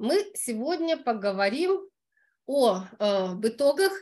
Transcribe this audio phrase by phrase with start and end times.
[0.00, 1.78] мы сегодня поговорим
[2.46, 3.04] о э,
[3.42, 3.92] итогах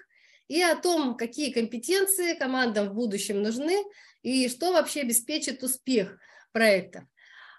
[0.46, 3.82] и о том, какие компетенции командам в будущем нужны
[4.22, 6.16] и что вообще обеспечит успех
[6.52, 7.08] проекта.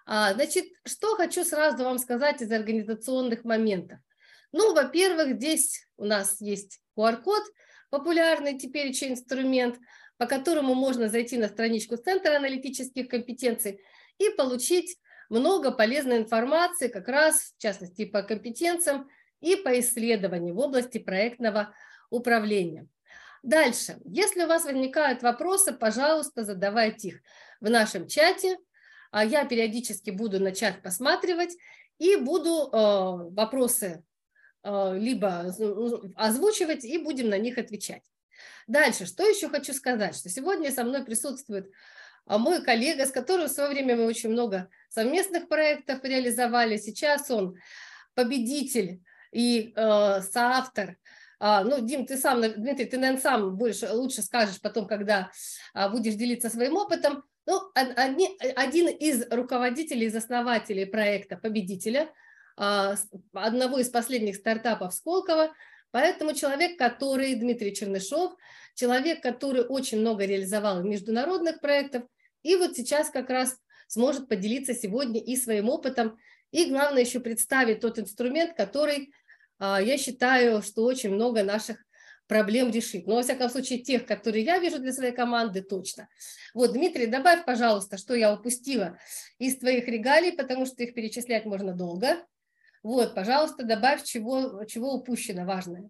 [0.06, 4.00] А, значит, что хочу сразу вам сказать из организационных моментов.
[4.54, 7.44] Ну, во-первых, здесь у нас есть QR-код,
[7.90, 9.78] популярный теперь еще инструмент,
[10.18, 13.82] по которому можно зайти на страничку Центра аналитических компетенций
[14.18, 14.98] и получить
[15.30, 19.10] много полезной информации как раз, в частности, по компетенциям
[19.40, 21.74] и по исследованию в области проектного
[22.10, 22.88] управления.
[23.44, 23.98] Дальше.
[24.04, 27.22] Если у вас возникают вопросы, пожалуйста, задавайте их
[27.62, 28.58] в нашем чате.
[29.12, 31.56] А я периодически буду на чат посматривать
[31.98, 34.04] и буду э, вопросы
[34.64, 35.52] э, либо
[36.16, 38.04] озвучивать и будем на них отвечать.
[38.68, 41.72] Дальше, что еще хочу сказать, что сегодня со мной присутствует
[42.30, 46.78] а, мой коллега, с которым в свое время мы очень много совместных проектов реализовали.
[46.78, 47.58] Сейчас он
[48.14, 50.98] победитель и э, соавтор
[51.40, 55.32] а, ну, Дим, ты сам, Дмитрий, ты, наверное, сам больше, лучше скажешь потом, когда
[55.74, 57.24] а, будешь делиться своим опытом.
[57.46, 62.10] Ну, одни, один из руководителей, из основателей проекта «Победителя»,
[62.58, 62.96] а,
[63.34, 65.54] одного из последних стартапов Сколково,
[65.92, 68.34] поэтому человек, который, Дмитрий Чернышов,
[68.76, 72.04] человек, который очень много реализовал международных проектов,
[72.44, 76.18] и вот сейчас как раз сможет поделиться сегодня и своим опытом,
[76.52, 79.12] и главное еще представить тот инструмент, который
[79.60, 81.78] а, я считаю, что очень много наших
[82.28, 83.08] проблем решит.
[83.08, 86.08] Но, во всяком случае, тех, которые я вижу для своей команды, точно.
[86.54, 88.98] Вот, Дмитрий, добавь, пожалуйста, что я упустила
[89.40, 92.24] из твоих регалий, потому что их перечислять можно долго.
[92.84, 95.90] Вот, пожалуйста, добавь, чего, чего упущено важное.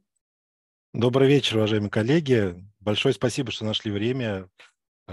[0.93, 2.55] Добрый вечер, уважаемые коллеги.
[2.79, 4.49] Большое спасибо, что нашли время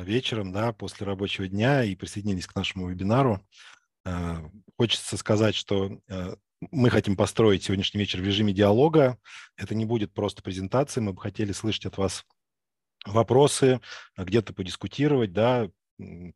[0.03, 3.47] вечером, да, после рабочего дня и присоединились к нашему вебинару.
[4.05, 6.37] А, хочется сказать, что а,
[6.71, 9.19] мы хотим построить сегодняшний вечер в режиме диалога.
[9.57, 11.03] Это не будет просто презентация.
[11.03, 12.25] Мы бы хотели слышать от вас
[13.05, 13.81] вопросы,
[14.17, 15.71] где-то подискутировать, да,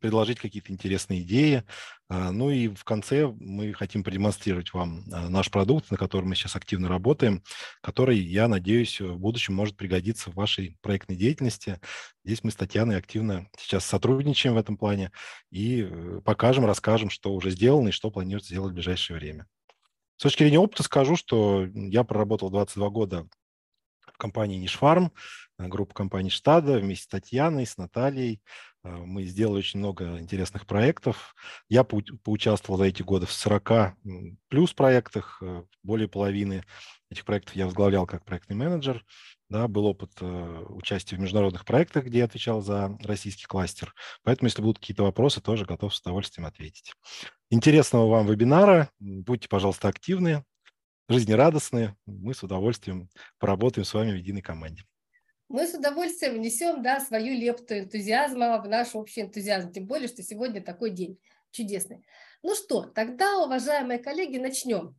[0.00, 1.64] предложить какие-то интересные идеи.
[2.08, 6.34] А, ну и в конце мы хотим продемонстрировать вам а, наш продукт, на котором мы
[6.34, 7.42] сейчас активно работаем,
[7.82, 11.78] который, я надеюсь, в будущем может пригодиться в вашей проектной деятельности.
[12.24, 15.12] Здесь мы с Татьяной активно сейчас сотрудничаем в этом плане
[15.50, 19.46] и э, покажем, расскажем, что уже сделано и что планируется сделать в ближайшее время.
[20.16, 23.28] С точки зрения опыта скажу, что я проработал 22 года
[24.12, 25.12] в компании Нишфарм,
[25.58, 28.42] э, группа компаний Штада, вместе с Татьяной, с Натальей.
[28.84, 31.34] Э, мы сделали очень много интересных проектов.
[31.68, 33.94] Я поучаствовал за эти годы в 40
[34.48, 36.64] плюс проектах, э, более половины
[37.10, 39.04] этих проектов я возглавлял как проектный менеджер.
[39.48, 43.94] Да, был опыт э, участия в международных проектах, где я отвечал за российский кластер.
[44.22, 46.92] Поэтому, если будут какие-то вопросы, тоже готов с удовольствием ответить.
[47.50, 48.90] Интересного вам вебинара.
[49.00, 50.44] Будьте, пожалуйста, активны,
[51.08, 51.96] жизнерадостны.
[52.06, 53.08] Мы с удовольствием
[53.38, 54.84] поработаем с вами в единой команде.
[55.50, 59.72] Мы с удовольствием внесем да, свою лепту энтузиазма в наш общий энтузиазм.
[59.72, 61.18] Тем более, что сегодня такой день
[61.50, 62.06] чудесный.
[62.44, 64.94] Ну что, тогда, уважаемые коллеги, начнем.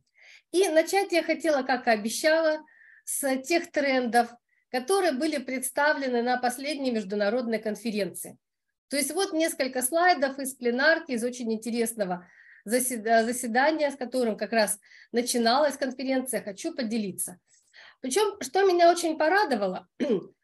[0.50, 2.60] И начать я хотела, как и обещала,
[3.06, 4.28] с тех трендов,
[4.70, 8.36] которые были представлены на последней международной конференции.
[8.88, 12.28] То есть вот несколько слайдов из пленарки, из очень интересного
[12.66, 14.78] заседания, с которым как раз
[15.12, 17.40] начиналась конференция, хочу поделиться.
[18.02, 19.88] Причем, что меня очень порадовало,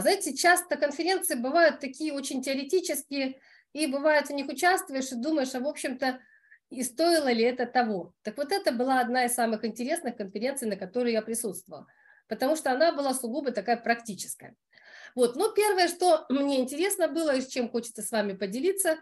[0.00, 3.40] знаете, часто конференции бывают такие очень теоретические,
[3.72, 6.20] и бывает в них участвуешь и думаешь, а в общем-то,
[6.70, 8.14] и стоило ли это того.
[8.22, 11.86] Так вот это была одна из самых интересных конференций, на которой я присутствовала
[12.28, 14.54] потому что она была сугубо такая практическая.
[15.14, 18.98] Вот, ну, первое, что мне интересно было и с чем хочется с вами поделиться,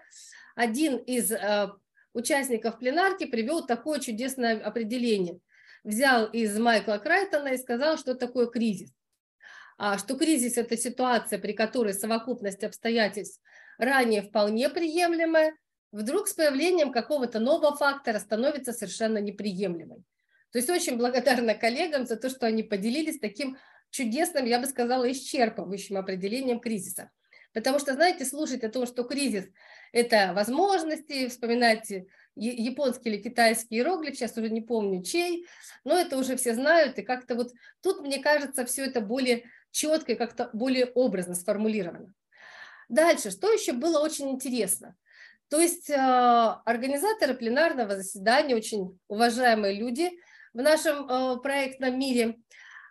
[0.55, 1.69] один из э,
[2.15, 5.41] участников пленарки привел такое чудесное определение.
[5.85, 8.91] Взял из Майкла Крайтона и сказал, что такое кризис.
[9.79, 13.41] А, что кризис– это ситуация, при которой совокупность обстоятельств
[13.79, 15.55] ранее вполне приемлемая,
[15.93, 20.03] вдруг с появлением какого-то нового фактора становится совершенно неприемлемой.
[20.53, 23.59] То есть очень благодарна коллегам за то, что они поделились таким
[23.91, 27.11] чудесным, я бы сказала, исчерпывающим определением кризиса.
[27.53, 29.47] Потому что, знаете, слушать о том, что кризис–
[29.93, 35.47] это возможности, вспоминайте японский или китайский иероглиф, сейчас уже не помню чей,
[35.85, 37.53] но это уже все знают, и как-то вот
[37.83, 39.45] тут, мне кажется, все это более
[39.77, 42.13] четко и как-то более образно сформулировано.
[42.89, 44.97] Дальше, что еще было очень интересно?
[45.49, 50.11] То есть э, организаторы пленарного заседания, очень уважаемые люди–
[50.57, 52.39] в нашем э, проектном мире,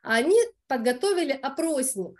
[0.03, 0.37] они
[0.67, 2.15] подготовили опросник.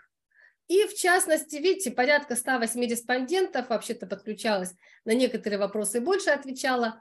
[0.66, 4.74] И в частности, видите, порядка 108 респондентов вообще-то подключалось
[5.04, 7.00] на некоторые вопросы больше отвечала.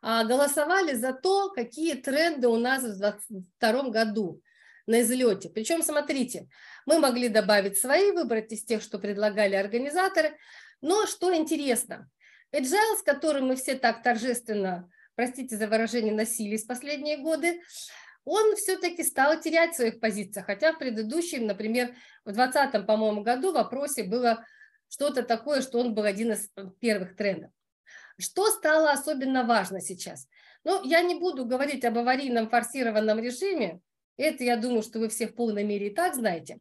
[0.00, 4.40] голосовали за то, какие тренды у нас в 2022 году
[4.86, 5.48] на излете.
[5.50, 6.48] Причем, смотрите,
[6.86, 10.36] мы могли добавить свои, выбрать из тех, что предлагали организаторы.
[10.80, 12.10] Но что интересно,
[12.52, 17.60] Agile, с которым мы все так торжественно, простите за выражение, носились последние годы,
[18.24, 21.94] он все-таки стал терять в своих позициях, хотя в предыдущем, например,
[22.24, 24.44] в 2020, по-моему, году в вопросе было
[24.88, 26.48] что-то такое, что он был один из
[26.78, 27.50] первых трендов.
[28.18, 30.28] Что стало особенно важно сейчас?
[30.64, 33.80] Ну, я не буду говорить об аварийном форсированном режиме,
[34.16, 36.58] это, я думаю, что вы все в полной мере и так знаете.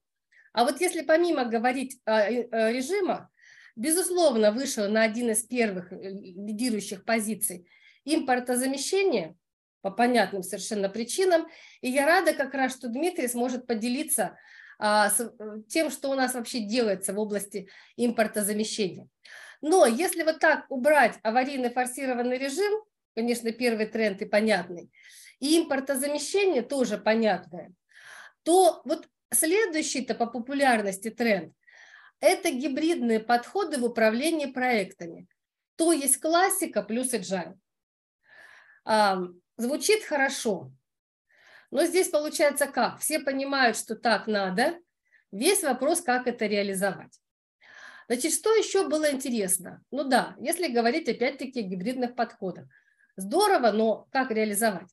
[0.53, 2.29] А вот если помимо говорить о
[2.71, 3.27] режимах,
[3.75, 7.67] безусловно, вышел на один из первых э, лидирующих позиций
[8.03, 9.35] импортозамещение
[9.81, 11.47] по понятным совершенно причинам.
[11.81, 14.37] И я рада как раз, что Дмитрий сможет поделиться
[14.79, 19.07] а, с э, тем, что у нас вообще делается в области импортозамещения.
[19.61, 22.83] Но если вот так убрать аварийный форсированный режим,
[23.15, 24.91] конечно, первый тренд и понятный,
[25.41, 27.73] и импортозамещение тоже понятное,
[28.43, 31.53] то вот следующий-то по популярности тренд–
[32.21, 35.27] это гибридные подходы в управлении проектами.
[35.75, 37.55] То есть классика плюс agile.
[38.85, 39.19] А,
[39.57, 40.71] звучит хорошо,
[41.71, 42.99] но здесь получается как?
[42.99, 44.77] Все понимают, что так надо,
[45.31, 47.19] весь вопрос, как это реализовать.
[48.07, 49.81] Значит, что еще было интересно?
[49.89, 52.65] Ну да, если говорить опять-таки о гибридных подходах.
[53.15, 54.89] Здорово, но как реализовать?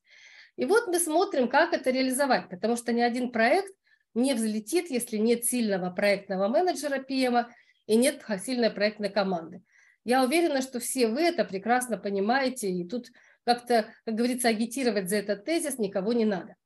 [0.59, 3.73] И вот мы смотрим, как это реализовать, потому что ни один проект
[4.13, 7.47] не взлетит, если нет сильного проектного менеджера PM
[7.87, 9.63] и нет сильной проектной команды.
[10.05, 13.09] Я уверена, что все вы это прекрасно понимаете, и тут
[13.45, 16.57] как-то, как говорится, агитировать за этот тезис никого не надо.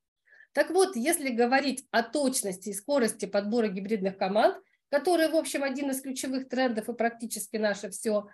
[0.52, 4.56] Так вот, если говорить о точности и скорости подбора гибридных команд–
[4.92, 8.28] который, в общем, один из ключевых трендов и практически наше все,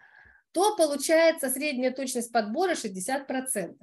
[0.50, 3.76] то получается средняя точность подбора 60%.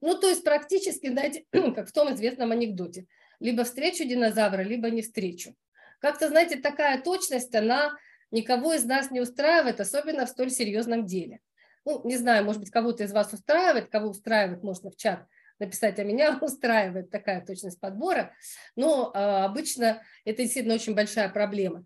[0.00, 1.44] Ну, то есть практически, знаете,
[1.74, 3.06] как в том известном анекдоте,
[3.38, 5.54] либо встречу динозавра, либо не встречу.
[6.00, 7.92] Как-то, знаете, такая точность, она
[8.30, 11.40] никого из нас не устраивает, особенно в столь серьезном деле.
[11.84, 15.26] Ну, не знаю, может быть, кого-то из вас устраивает, кого устраивает, можно в чат
[15.58, 18.34] написать, а меня устраивает такая точность подбора,
[18.76, 21.84] но а, обычно это действительно очень большая проблема.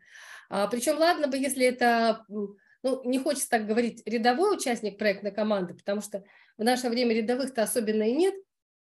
[0.48, 2.24] А, причем, ладно бы, если это,
[2.84, 6.22] ну, не хочется так говорить, рядовой участник проектной команды, потому что
[6.58, 8.34] в наше время рядовых-то особенно и нет,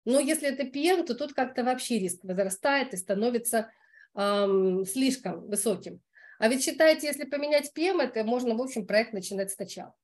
[0.03, 3.71] но если это PM, то тут как-то вообще риск возрастает и становится
[4.13, 6.01] эм, слишком высоким.
[6.37, 9.95] А ведь считайте, если поменять PM, это можно, в общем, проект начинать сначала.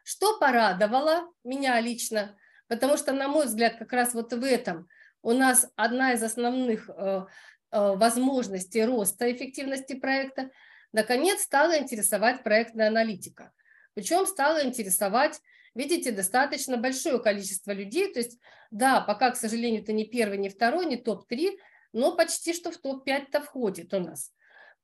[0.03, 2.37] Что порадовало меня лично,
[2.67, 4.87] потому что, на мой взгляд, как раз вот в этом
[5.21, 7.25] у нас одна из основных э, э,
[7.71, 10.49] возможностей роста эффективности проекта,
[10.93, 13.51] наконец стала интересовать проектная аналитика.
[13.93, 15.41] Причем стала интересовать
[15.77, 18.11] видите, достаточно большое количество людей.
[18.11, 18.39] То есть,
[18.71, 21.57] да, пока, к сожалению, это не первый, не второй, не топ-3,
[21.93, 24.33] но почти что в топ-5-то входит у нас.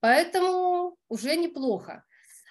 [0.03, 2.03] Поэтому уже неплохо.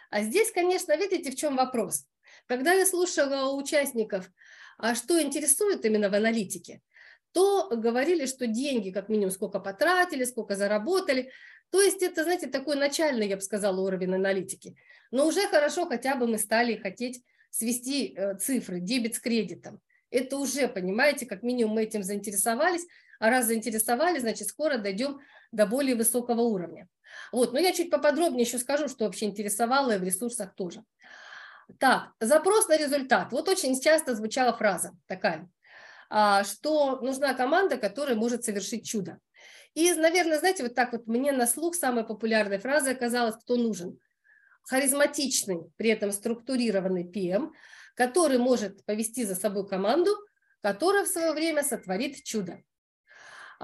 [0.08, 2.06] А здесь, конечно, видите, в чем вопрос.
[2.46, 4.30] Когда я слушала участников,
[4.78, 6.80] а что интересует именно в аналитике,
[7.32, 11.30] то говорили, что деньги как минимум сколько потратили, сколько заработали.
[11.68, 14.74] То есть это, знаете, такой начальный, я бы сказала, уровень аналитики.
[15.10, 19.78] Но уже хорошо хотя бы мы стали хотеть свести э, цифры, дебет с кредитом.
[20.10, 22.86] Это уже, понимаете, как минимум мы этим заинтересовались,
[23.20, 25.20] а раз заинтересовались, значит, скоро дойдем
[25.52, 26.88] до более высокого уровня.
[27.30, 30.82] Вот, но я чуть поподробнее еще скажу, что вообще интересовало и в ресурсах тоже.
[31.78, 33.32] Так, запрос на результат.
[33.32, 35.48] Вот очень часто звучала фраза такая,
[36.10, 39.18] а, что нужна команда, которая может совершить чудо.
[39.74, 43.98] И, наверное, знаете, вот так вот мне на слух самая популярная фраза оказалась, кто нужен–
[44.64, 47.50] харизматичный, при этом структурированный PM,
[47.94, 50.10] который может повести за собой команду,
[50.60, 52.62] которая в свое время сотворит чудо.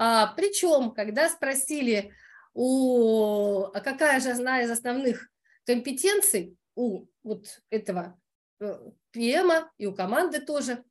[0.01, 2.13] А, причем, когда спросили,
[2.53, 5.29] у, а какая же одна из основных
[5.65, 8.17] компетенций у вот этого
[8.61, 10.85] PM э, и у команды тоже,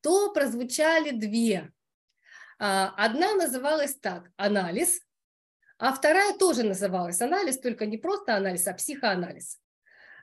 [0.00, 1.70] то прозвучали две.
[2.58, 5.00] А, одна называлась так– анализ,
[5.78, 9.60] а вторая тоже называлась анализ, только не просто анализ, а психоанализ.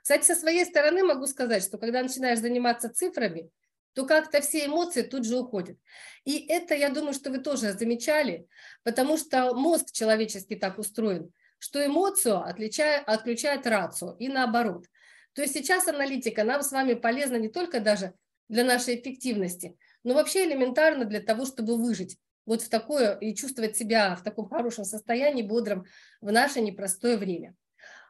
[0.03, 3.50] Кстати, со своей стороны могу сказать, что когда начинаешь заниматься цифрами,
[3.97, 5.75] то как-то все эмоции тут же уходят.
[6.23, 8.47] И это, я думаю, что вы тоже замечали,
[8.83, 14.85] потому что мозг человеческий так устроен, что эмоцию отличает, отключает рацию и наоборот.
[15.33, 18.13] То есть сейчас аналитика нам с вами полезна не только даже
[18.49, 23.77] для нашей эффективности, но вообще элементарно для того, чтобы выжить вот в такое и чувствовать
[23.77, 25.85] себя в таком хорошем состоянии, бодром
[26.21, 27.55] в наше непростое время.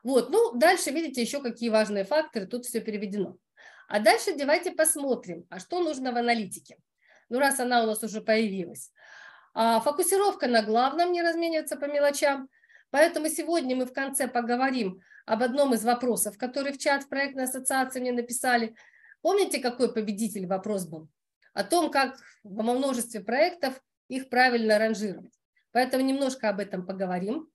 [0.04, 3.38] Вот, ну, дальше видите еще какие важные факторы, тут все переведено.
[3.88, 6.78] А дальше давайте посмотрим, а что нужно в аналитике.
[7.30, 8.92] Ну, раз она у нас уже появилась.
[9.54, 12.50] А, фокусировка на главном, не размениваться по мелочам.
[12.90, 18.00] Поэтому сегодня мы в конце поговорим об одном из вопросов, который в чат проектной ассоциации
[18.00, 18.76] мне написали.
[19.22, 21.10] Помните, какой победитель вопрос был?
[21.54, 25.34] О том, как во множестве проектов их правильно ранжировать.
[25.72, 27.50] Поэтому немножко об этом поговорим.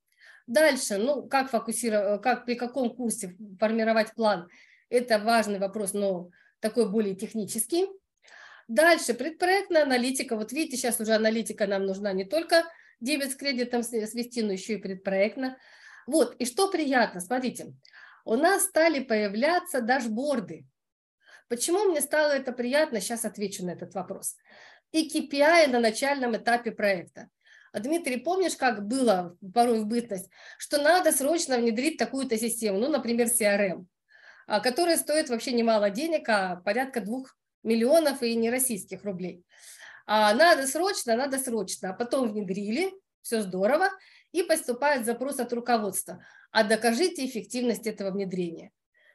[0.46, 4.48] Дальше, ну, как фокусировать, как при каком курсе формировать план,
[4.92, 6.30] это важный вопрос, но
[6.60, 7.86] такой более технический.
[8.68, 10.36] Дальше, предпроектная аналитика.
[10.36, 12.64] Вот видите, сейчас уже аналитика нам нужна не только
[13.00, 15.58] дебет с кредитом свести, но еще и предпроектно.
[16.06, 17.74] Вот, и что приятно, смотрите,
[18.24, 20.64] у нас стали появляться дашборды.
[21.48, 23.00] Почему мне стало это приятно?
[23.00, 24.36] Сейчас отвечу на этот вопрос
[24.92, 27.28] и KPI на начальном этапе проекта.
[27.72, 32.88] А, Дмитрий, помнишь, как было порой в бытность, что надо срочно внедрить такую-то систему, ну,
[32.88, 33.86] например, CRM,
[34.46, 39.44] а, которая стоит вообще немало денег, а порядка двух миллионов и не российских рублей.
[40.06, 41.90] А надо срочно, надо срочно.
[41.90, 43.88] А потом внедрили, все здорово,
[44.32, 46.24] и поступает запрос от руководства.
[46.50, 48.72] А докажите эффективность этого внедрения.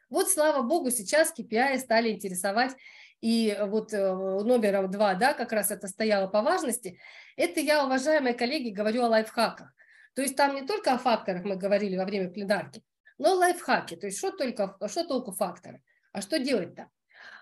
[0.10, 2.74] Вот, слава богу, сейчас KPI стали интересовать
[3.20, 7.00] и вот э, номером два, да, как раз это стояло по важности,
[7.36, 9.74] это я, уважаемые коллеги, говорю о лайфхаках.
[10.14, 12.84] То есть там не только о факторах мы говорили во время пленарки,
[13.18, 13.96] но лайфхаки.
[13.96, 15.82] То есть что только, что толку факторы,
[16.12, 16.88] а что делать-то?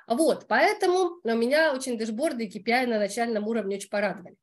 [0.08, 4.36] Вот, поэтому у меня очень дэшборды и KPI на начальном уровне очень порадовали.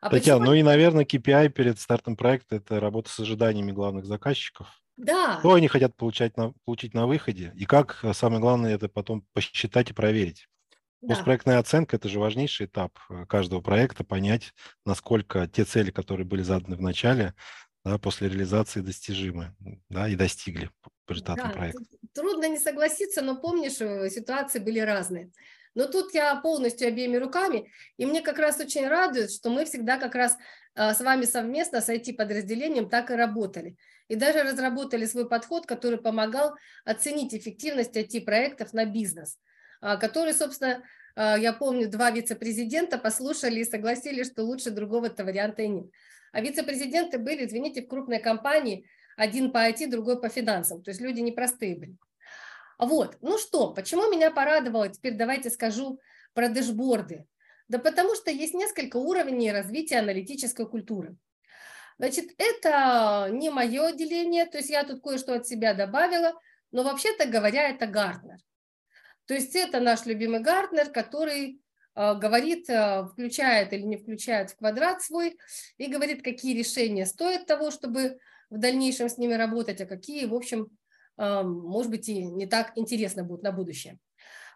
[0.00, 0.52] А Татьяна, почему...
[0.52, 4.68] ну и, наверное, KPI перед стартом проекта– это работа с ожиданиями главных заказчиков.
[4.96, 5.38] Да.
[5.38, 9.26] Что они хотят получать на, получить на выходе, и как, э, самое главное, это потом
[9.32, 10.48] посчитать и проверить.
[11.00, 11.14] Да.
[11.14, 14.52] Постпроектная оценка– это же важнейший этап э, каждого проекта, понять,
[14.84, 17.34] насколько те цели, которые были заданы в начале,
[17.84, 19.54] да, после реализации достижимы
[19.88, 20.70] да, и достигли
[21.06, 21.84] по результатам да, проекта.
[22.12, 25.30] Трудно не согласиться, но помнишь, э, ситуации были разные.
[25.74, 29.98] Но тут я полностью обеими руками, и мне как раз очень радует, что мы всегда
[29.98, 30.36] как раз
[30.74, 33.76] э, с вами совместно с IT-подразделением так и работали.
[34.08, 39.38] И даже разработали свой подход, который помогал оценить эффективность IT-проектов на бизнес–
[39.82, 40.82] а, который, собственно,
[41.16, 45.86] а, я помню, два вице-президента послушали и согласились, что лучше другого-то варианта и нет.
[46.32, 48.86] А вице-президенты были, извините, в крупной компании,
[49.16, 51.96] один по IT, другой по финансам, то есть люди непростые были.
[52.78, 56.00] Вот, ну что, почему меня порадовало, теперь давайте скажу
[56.34, 57.26] про дэшборды.
[57.68, 61.16] Да потому что есть несколько уровней развития аналитической культуры.
[61.98, 66.34] Значит, это не мое отделение, то есть я тут кое-что от себя добавила,
[66.72, 68.38] но вообще-то говоря, это Гартнер.
[69.26, 71.61] То есть это наш любимый Гартнер, который
[71.94, 75.38] говорит, э, включает или не включает в квадрат свой
[75.76, 78.18] и говорит, какие решения стоят того, чтобы
[78.50, 80.68] в дальнейшем с ними работать, а какие, в общем,
[81.18, 83.98] э, может быть, и не так интересно будут на будущее.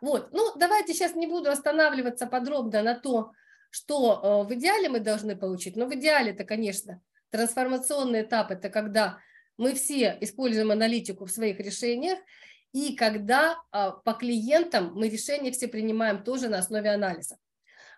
[0.00, 3.32] Вот, ну давайте сейчас не буду останавливаться подробно на то,
[3.70, 7.00] что в идеале мы должны получить, но в идеале это, конечно,
[7.30, 9.18] трансформационный этап, это когда
[9.56, 12.18] мы все используем аналитику в своих решениях,
[12.72, 17.38] и когда а, по клиентам мы решения все принимаем тоже на основе анализа.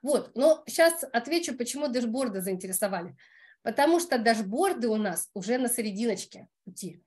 [0.02, 3.16] Вот, но сейчас отвечу, почему дашборды заинтересовали.
[3.62, 7.02] Потому что дашборды у нас уже на серединочке пути.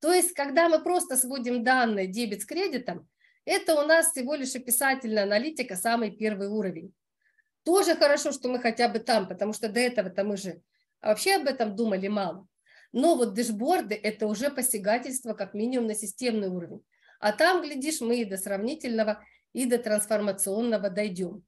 [0.00, 3.08] То есть, когда мы просто сводим данные дебет с кредитом,
[3.46, 6.92] это у нас всего лишь описательная аналитика, самый первый уровень.
[7.62, 10.60] Тоже хорошо, что мы хотя бы там, потому что до этого-то мы же
[11.00, 12.46] вообще об этом думали мало.
[12.92, 16.84] Но вот дэшборды– это уже посягательство как минимум на системный уровень.
[17.24, 21.42] А там, глядишь, мы и до сравнительного, и до трансформационного дойдем.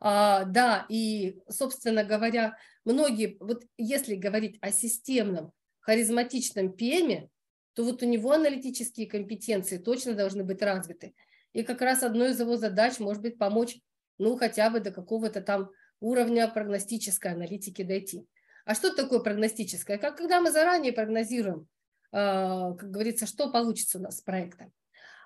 [0.00, 7.28] А, да, и, собственно говоря, многие, вот если говорить о системном, харизматичном ПМе,
[7.74, 11.14] то вот у него аналитические компетенции точно должны быть развиты.
[11.52, 13.80] И как раз одной из его задач может быть помочь,
[14.16, 15.68] ну, хотя бы до какого-то там
[16.00, 18.24] уровня прогностической аналитики дойти.
[18.64, 19.98] А что такое прогностическое?
[19.98, 21.68] Как когда мы заранее прогнозируем,
[22.12, 24.72] а, как говорится, что получится у нас с проектом.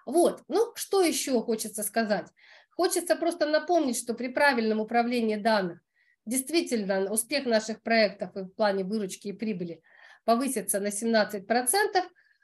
[0.06, 2.28] Вот, ну что еще хочется сказать?
[2.70, 5.80] Хочется просто напомнить, что при правильном управлении данных
[6.24, 9.82] действительно успех наших проектов и в плане выручки и прибыли
[10.24, 11.44] повысится на 17%.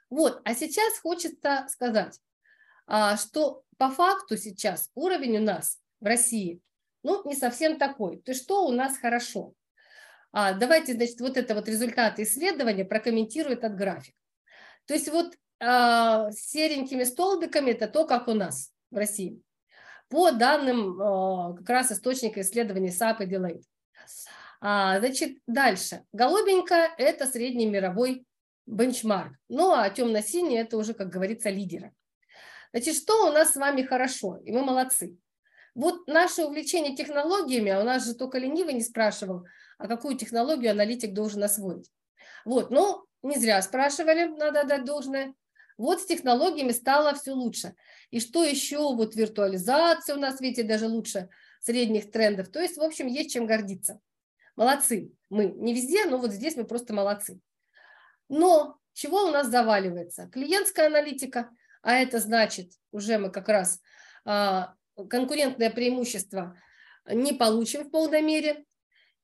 [0.09, 0.41] Вот.
[0.45, 2.19] А сейчас хочется сказать,
[2.85, 6.61] а, что по факту сейчас уровень у нас в России
[7.03, 8.21] ну, не совсем такой.
[8.21, 9.53] То есть что у нас хорошо?
[10.31, 14.15] А, давайте, значит, вот это вот результаты исследования прокомментирую этот график.
[14.85, 19.41] То есть вот а, серенькими столбиками это то, как у нас в России.
[20.09, 23.63] По данным а, как раз источника исследований SAP и Deloitte.
[24.61, 26.03] А, значит, дальше.
[26.13, 28.25] Голубенько– это средний мировой
[28.65, 29.33] бенчмарк.
[29.49, 31.93] Ну, а темно-синий– это уже, как говорится, лидеры.
[32.71, 35.17] Значит, что у нас с вами хорошо, и мы молодцы.
[35.75, 39.45] Вот наше увлечение технологиями, а у нас же только ленивый не спрашивал,
[39.77, 41.89] а какую технологию аналитик должен освоить.
[42.45, 45.33] Вот, ну, не зря спрашивали, надо отдать должное.
[45.77, 47.75] Вот с технологиями стало все лучше.
[48.11, 48.77] И что еще?
[48.77, 51.29] Вот виртуализация у нас, видите, даже лучше
[51.61, 52.49] средних трендов.
[52.49, 53.99] То есть, в общем, есть чем гордиться.
[54.55, 55.45] Молодцы мы.
[55.45, 57.39] Не везде, но вот здесь мы просто молодцы.
[58.29, 60.27] Но чего у нас заваливается?
[60.27, 61.49] Клиентская аналитика,
[61.81, 63.81] а это значит, уже мы как раз
[64.25, 64.75] а,
[65.09, 66.55] конкурентное преимущество
[67.07, 68.65] не получим в полной мере.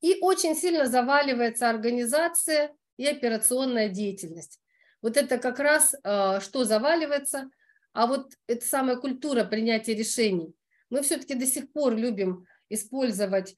[0.01, 4.59] И очень сильно заваливается организация и операционная деятельность.
[5.01, 7.49] Вот это как раз а, что заваливается,
[7.93, 10.53] а вот эта самая культура принятия решений.
[10.89, 13.55] Мы все-таки до сих пор любим использовать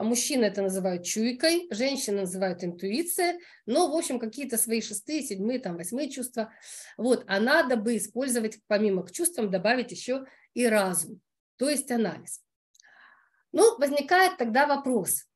[0.00, 5.58] а мужчины это называют чуйкой, женщины называют интуиция, но, в общем, какие-то свои шестые, седьмые,
[5.58, 6.54] там, восьмые чувства.
[6.96, 11.20] Вот, а надо бы использовать, помимо к чувствам, добавить еще и разум,
[11.56, 12.40] то есть анализ.
[13.52, 15.26] Ну, возникает тогда вопрос.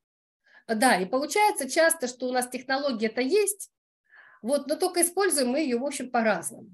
[0.67, 3.71] Да, и получается часто, что у нас технология это есть,
[4.45, 6.69] вот, но только используем мы ее, в общем, по-разному.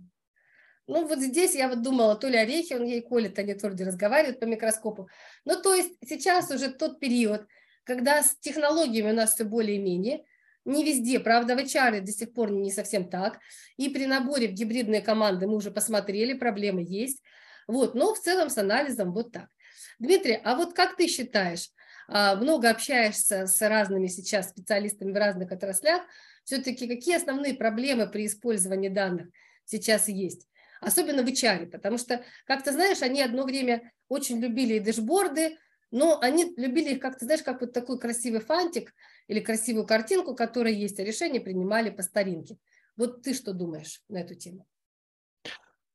[0.89, 4.41] Ну, вот здесь я вот думала, то ли орехи он ей колет, они твердо разговаривают
[4.41, 5.09] по микроскопу.
[5.45, 7.47] Ну, то есть сейчас уже тот период,
[7.85, 10.25] когда с технологиями у нас все более-менее,
[10.65, 13.39] не везде, правда, в HR до сих пор не совсем так,
[13.77, 17.23] и при наборе в гибридные команды мы уже посмотрели, проблемы есть,
[17.69, 19.47] вот, но в целом с анализом вот так.
[20.01, 21.71] Дмитрий, а вот как ты считаешь,
[22.09, 26.03] а, много общаешься с разными сейчас специалистами в разных отраслях,
[26.51, 29.29] все-таки какие основные проблемы при использовании данных
[29.65, 30.49] сейчас есть?
[30.81, 35.59] Особенно в HR, потому что, как ты знаешь, они одно время очень любили и дэшборды,
[35.93, 38.93] но они любили их как-то, знаешь, как вот такой красивый фантик
[39.29, 42.59] или красивую картинку, которая есть, а решение принимали по старинке.
[42.97, 44.67] Вот ты что думаешь на эту тему?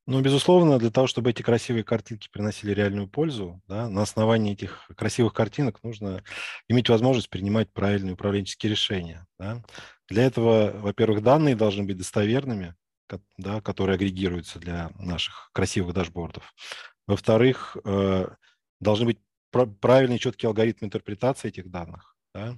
[0.08, 4.88] Ну, безусловно, для того, чтобы эти красивые картинки приносили реальную пользу, да, на основании этих
[4.96, 6.24] красивых картинок нужно
[6.68, 9.26] иметь возможность принимать правильные управленческие решения.
[9.39, 9.63] Да.
[10.08, 12.76] Для этого, во-первых, данные должны быть достоверными,
[13.38, 16.54] да, которые агрегируются для наших красивых дашбордов.
[17.08, 18.28] Во-вторых, э,
[18.80, 19.20] должны быть
[19.80, 22.15] правильный четкий алгоритм интерпретации этих данных.
[22.34, 22.58] Да?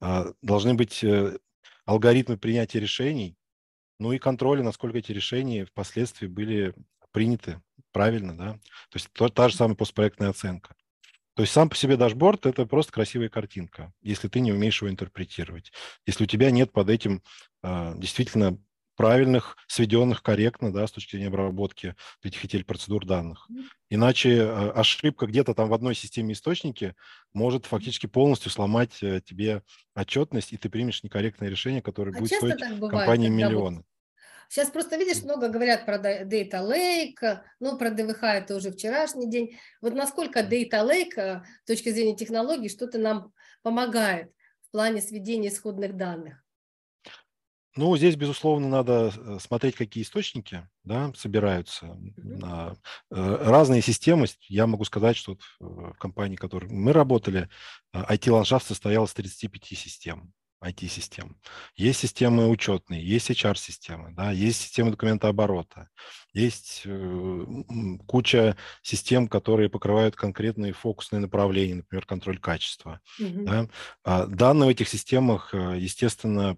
[0.00, 1.36] А, должны быть э,
[1.84, 3.36] алгоритмы принятия решений,
[3.98, 6.74] ну и контроля, насколько эти решения впоследствии были
[7.12, 7.60] приняты
[7.92, 8.36] правильно.
[8.36, 8.52] Да?
[8.54, 10.74] То есть то, та же самая постпроектная оценка.
[11.34, 14.90] То есть сам по себе дашборд– это просто красивая картинка, если ты не умеешь его
[14.90, 15.72] интерпретировать.
[16.06, 17.22] Если у тебя нет под этим
[17.62, 18.58] э, действительно
[18.96, 23.48] правильных, сведенных корректно, да, с точки зрения обработки этих etl процедур данных.
[23.88, 26.94] Иначе э, ошибка где-то там в одной системе источники
[27.32, 29.62] может фактически полностью сломать э, тебе
[29.94, 33.84] отчетность, и ты примешь некорректное решение, которое а будет стоить компании миллионы.
[34.52, 39.56] Сейчас просто, видишь, много говорят про Data Lake, ну, про ДВХ это уже вчерашний день.
[39.80, 44.30] Вот насколько Data Lake э, с точки зрения технологий что-то нам помогает
[44.68, 46.44] в плане сведения исходных данных?
[47.76, 51.86] Ну, здесь, безусловно, надо э, смотреть, какие источники да, собираются.
[51.86, 52.76] Mm-hmm.
[53.08, 54.26] Разные системы.
[54.48, 57.48] Я могу сказать, что в компании, в которой мы работали,
[57.94, 60.34] IT-ландшафт состоял из 35 систем.
[60.62, 61.36] IT-систем.
[61.74, 65.88] Есть системы учетные, есть HR-системы, да, есть системы документооборота,
[66.32, 67.44] есть э,
[68.06, 73.00] куча систем, которые покрывают конкретные фокусные направления, например, контроль качества.
[73.20, 73.44] Mm-hmm.
[73.44, 73.68] Да.
[74.04, 76.56] А данные в этих системах, естественно,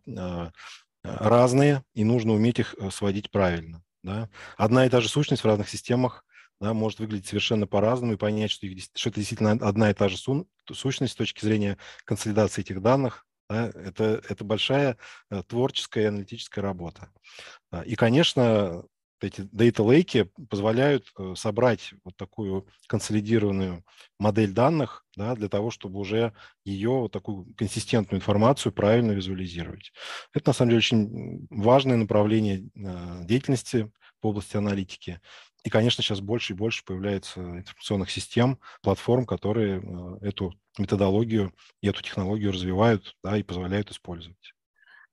[1.04, 3.82] разные, и нужно уметь их э, сводить правильно.
[4.02, 4.28] Да?
[4.56, 6.24] Одна и та же сущность в разных системах
[6.60, 10.16] да, может выглядеть совершенно по-разному, и понять, что, что это действительно одна и та же
[10.72, 14.96] сущность с точки зрения консолидации этих данных, да, это, это большая
[15.30, 17.10] э, творческая и аналитическая работа.
[17.84, 18.84] И, конечно,
[19.20, 23.84] эти lake позволяют э, собрать вот такую консолидированную
[24.18, 26.32] модель данных да, для того, чтобы уже
[26.64, 29.92] ее, вот такую консистентную информацию правильно визуализировать.
[30.32, 33.90] Это, на самом деле, очень важное направление э, деятельности
[34.22, 35.20] в области аналитики.
[35.64, 39.82] И, конечно, сейчас больше и больше появляется информационных систем, платформ, которые
[40.20, 44.54] эту методологию и эту технологию развивают да, и позволяют использовать.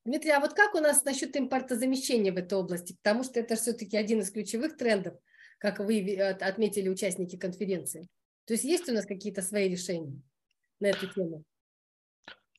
[0.03, 2.93] Дмитрий, а вот как у нас насчет импортозамещения в этой области?
[3.03, 5.15] Потому что это все-таки один из ключевых трендов,
[5.59, 8.07] как вы отметили участники конференции.
[8.45, 10.21] То есть есть у нас какие-то свои решения
[10.79, 11.43] на эту тему?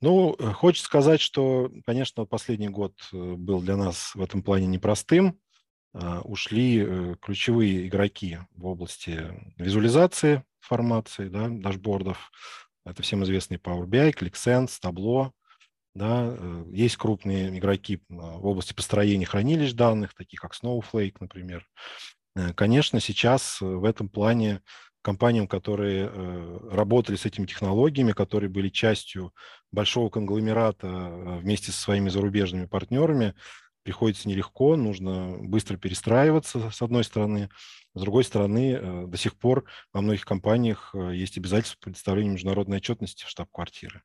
[0.00, 4.66] Ну, э, хочется сказать, что, конечно, последний год э, был для нас в этом плане
[4.66, 5.38] непростым.
[5.94, 9.20] А, ушли э, ключевые игроки в области
[9.58, 12.32] визуализации информации, да, дашбордов.
[12.84, 15.32] Это всем известный Power BI, ClickSense, Tableau.
[15.94, 16.36] Да.
[16.70, 21.66] Есть крупные игроки в области построения хранилищ данных, такие как Snowflake, например.
[22.54, 24.62] Конечно, сейчас в этом плане
[25.02, 29.34] компаниям, которые э, работали с этими технологиями, которые были частью
[29.72, 33.34] большого конгломерата э, вместе со своими зарубежными партнерами,
[33.82, 37.48] приходится нелегко, нужно быстро перестраиваться, с одной стороны.
[37.94, 43.24] С другой стороны, э, до сих пор во многих компаниях есть обязательство предоставления международной отчетности
[43.24, 44.02] в штаб-квартиры.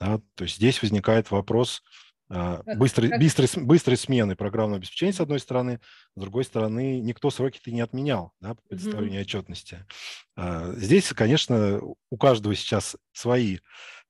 [0.00, 0.20] Да?
[0.34, 1.82] То есть здесь возникает вопрос
[2.30, 5.80] а, быстрой, быстрой, быстрой смены программного обеспечения, с одной стороны,
[6.14, 9.24] с другой стороны, никто сроки-то не отменял да, по предоставлению mm-hmm.
[9.24, 9.86] отчетности.
[10.76, 13.60] Здесь, конечно, у каждого сейчас свои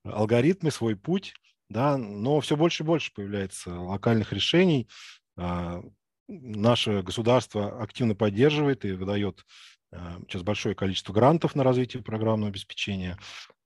[0.04, 1.35] алгоритмы, свой путь,
[1.68, 4.88] да, но все больше и больше появляется локальных решений.
[5.37, 5.83] А,
[6.28, 9.44] наше государство активно поддерживает и выдает
[10.28, 13.16] сейчас большое количество грантов на развитие программного обеспечения.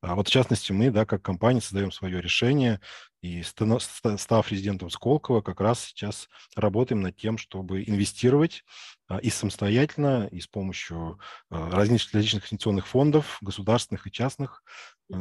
[0.02, 2.80] А вот в частности мы, да, как компания создаем свое решение,
[3.22, 8.64] и став резидентом Сколково, как раз сейчас работаем над тем, чтобы инвестировать
[9.06, 14.64] а, и самостоятельно, и с помощью а, различных, различных инвестиционных фондов, государственных и частных,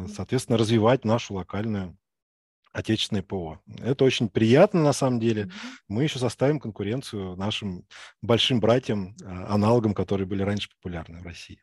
[0.07, 1.95] соответственно, развивать нашу локальную
[2.71, 3.59] отечественное ПО.
[3.83, 5.49] Это очень приятно на самом деле.
[5.87, 7.85] Мы еще составим конкуренцию нашим
[8.21, 11.61] большим братьям, аналогам, которые были раньше популярны в России.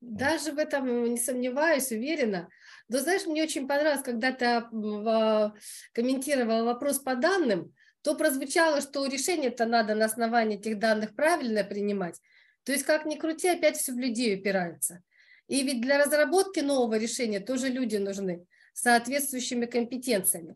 [0.00, 2.48] Даже в этом не сомневаюсь, уверена.
[2.88, 5.52] Но знаешь, мне очень понравилось, когда ты а,
[5.92, 7.72] комментировал вопрос по данным,
[8.02, 12.20] то прозвучало, что решение-то надо на основании этих данных правильно принимать.
[12.64, 15.02] То есть, как ни крути, опять все в людей упирается.
[15.48, 18.44] И ведь для разработки нового решения тоже люди нужны
[18.76, 20.54] соответствующими компетенциями.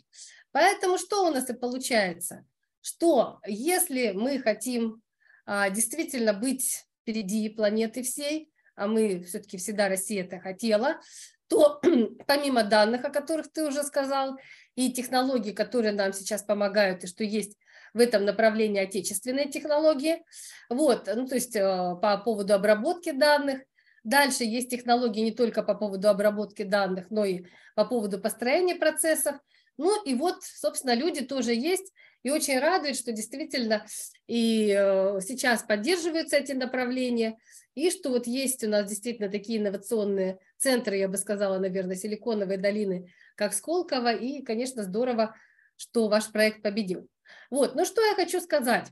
[0.52, 2.44] Поэтому что у нас и получается?
[2.82, 5.02] Что если мы хотим
[5.46, 11.00] а, действительно быть впереди планеты всей, а мы все-таки всегда Россия это хотела,
[11.48, 11.80] то
[12.26, 14.38] помимо данных, о которых ты уже сказал,
[14.74, 17.56] и технологий, которые нам сейчас помогают, и что есть
[17.94, 20.22] в этом направлении отечественные технологии,
[20.68, 23.62] вот, ну, то есть э, по поводу обработки данных,
[24.04, 29.36] Дальше есть технологии не только по поводу обработки данных, но и по поводу построения процессов.
[29.76, 33.86] Ну и вот, собственно, люди тоже есть, и очень радует, что действительно
[34.26, 37.38] и э, сейчас поддерживаются эти направления,
[37.74, 42.58] и что вот есть у нас действительно такие инновационные центры, я бы сказала, наверное, силиконовые
[42.58, 45.34] долины, как Сколково, и, конечно, здорово,
[45.76, 47.08] что ваш проект победил.
[47.50, 48.88] Вот, ну что я хочу сказать.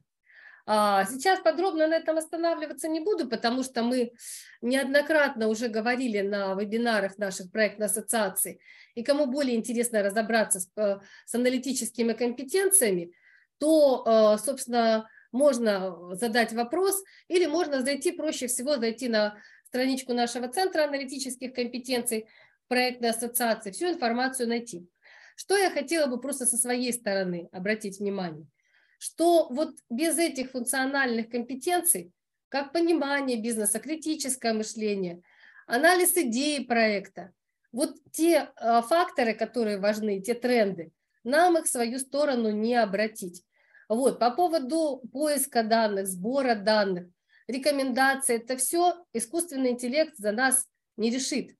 [0.70, 4.12] А, сейчас подробно на этом останавливаться не буду, потому что мы
[4.60, 8.60] неоднократно уже говорили на вебинарах наших проектной ассоциаций,
[8.94, 13.14] и кому более интересно разобраться с, э, с аналитическими компетенциями,
[13.56, 20.48] то, э, собственно, можно задать вопрос или можно зайти, проще всего зайти на страничку нашего
[20.48, 22.28] Центра аналитических компетенций
[22.66, 24.86] проектной ассоциации, всю информацию найти.
[25.34, 28.46] Что я хотела бы просто со своей стороны обратить внимание–
[28.98, 32.12] что вот без этих функциональных компетенций,
[32.48, 35.22] как понимание бизнеса, критическое мышление,
[35.66, 37.32] анализ идеи проекта,
[37.72, 40.90] вот те а, факторы, которые важны, те тренды,
[41.24, 43.44] нам их в свою сторону не обратить.
[43.88, 47.06] Вот, по поводу поиска данных, сбора данных,
[47.46, 51.54] рекомендаций, это все искусственный интеллект за нас не решит.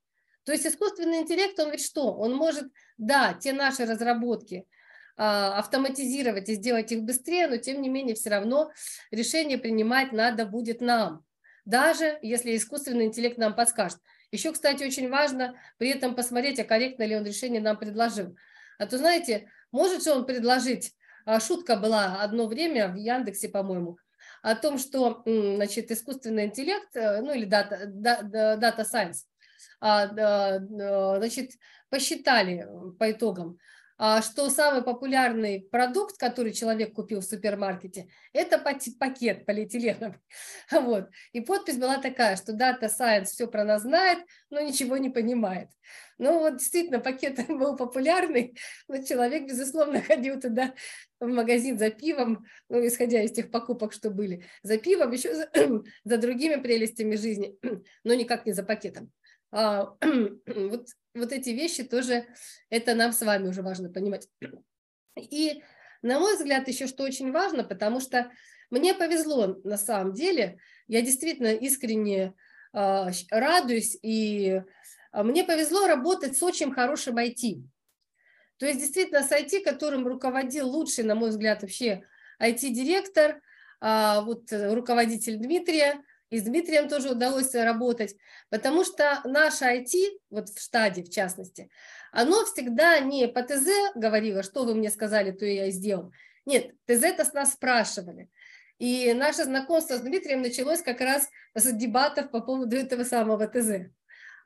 [0.44, 2.14] То есть искусственный интеллект, он ведь что?
[2.14, 4.66] Он может, да, те наши разработки–
[5.18, 8.70] автоматизировать и сделать их быстрее, но тем не менее все равно
[9.10, 11.24] решение принимать надо будет нам,
[11.64, 13.98] даже если искусственный интеллект нам подскажет.
[14.30, 18.36] Еще, кстати, очень важно при этом посмотреть, а корректно ли он решение нам предложил.
[18.78, 23.98] А то, знаете, может же он предложить, а, шутка была одно время в Яндексе, по-моему,
[24.42, 29.24] о том, что значит, искусственный интеллект, э, ну или дата, дата science,
[29.80, 30.06] а,
[31.18, 31.52] значит,
[31.90, 32.66] посчитали
[32.98, 40.18] по итогам, а, что самый популярный продукт, который человек купил в супермаркете, это пакет полиэтиленовый.
[40.70, 41.08] Вот.
[41.32, 44.18] И подпись была такая, что Data Science все про нас знает,
[44.50, 45.68] но ничего не понимает.
[46.18, 48.56] Ну вот действительно пакет был популярный,
[48.88, 50.74] но человек, безусловно, ходил туда
[51.20, 55.50] в магазин за пивом, ну, исходя из тех покупок, что были, за пивом, еще за,
[56.04, 57.56] за другими прелестями жизни,
[58.04, 59.12] но никак не за пакетом.
[59.50, 59.94] А,
[60.46, 62.26] вот вот эти вещи тоже,
[62.70, 64.28] это нам с вами уже важно понимать.
[65.16, 65.62] И,
[66.02, 68.30] на мой взгляд, еще что очень важно, потому что
[68.70, 72.34] мне повезло на самом деле, я действительно искренне
[72.72, 74.62] э, радуюсь, и
[75.10, 77.62] а, мне повезло работать с очень хорошим IT.
[78.58, 82.02] То есть действительно с IT, которым руководил лучший, на мой взгляд, вообще
[82.40, 83.40] IT-директор,
[83.80, 88.14] э, вот руководитель Дмитрия, и с Дмитрием тоже удалось работать,
[88.50, 91.70] потому что наше IT, вот в штаде в частности,
[92.12, 96.12] оно всегда не по ТЗ говорило, что вы мне сказали, то я и сделал.
[96.44, 98.30] Нет, ТЗ-то с нас спрашивали.
[98.78, 103.90] И наше знакомство с Дмитрием началось как раз с дебатов по поводу этого самого ТЗ,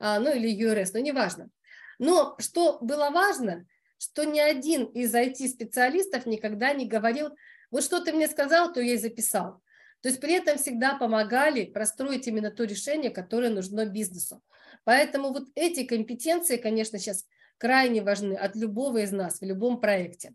[0.01, 1.51] а, ну или ЮРС, но неважно.
[1.99, 3.67] Но что было важно,
[3.99, 7.31] что ни один из IT-специалистов никогда не говорил,
[7.71, 9.62] вот что ты мне сказал, то я и записал.
[10.03, 14.43] То есть при этом всегда помогали простроить именно то решение, которое нужно бизнесу.
[14.85, 17.25] Поэтому вот эти компетенции, конечно, сейчас
[17.57, 20.35] крайне важны от любого из нас в любом проекте.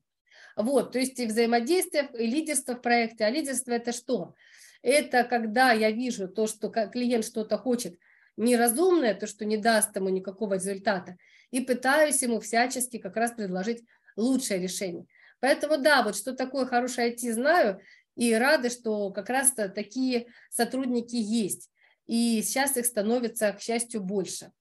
[0.55, 3.25] Вот, то есть и взаимодействие, и лидерство в проекте.
[3.25, 4.33] А лидерство это что?
[4.81, 7.99] Это когда я вижу то, что клиент что-то хочет
[8.37, 11.17] неразумное, то, что не даст ему никакого результата,
[11.51, 13.83] и пытаюсь ему всячески как раз предложить
[14.15, 15.05] лучшее решение.
[15.39, 17.81] Поэтому да, вот что такое хорошее IT знаю,
[18.17, 21.69] и рады, что как раз такие сотрудники есть.
[22.07, 24.51] И сейчас их становится, к счастью, больше.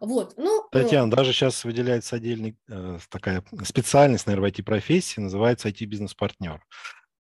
[0.00, 5.68] Вот, ну, э, Татьяна, даже сейчас выделяется отдельная э, такая специальность, наверное, в IT-профессии, называется
[5.68, 6.62] IT-бизнес-партнер.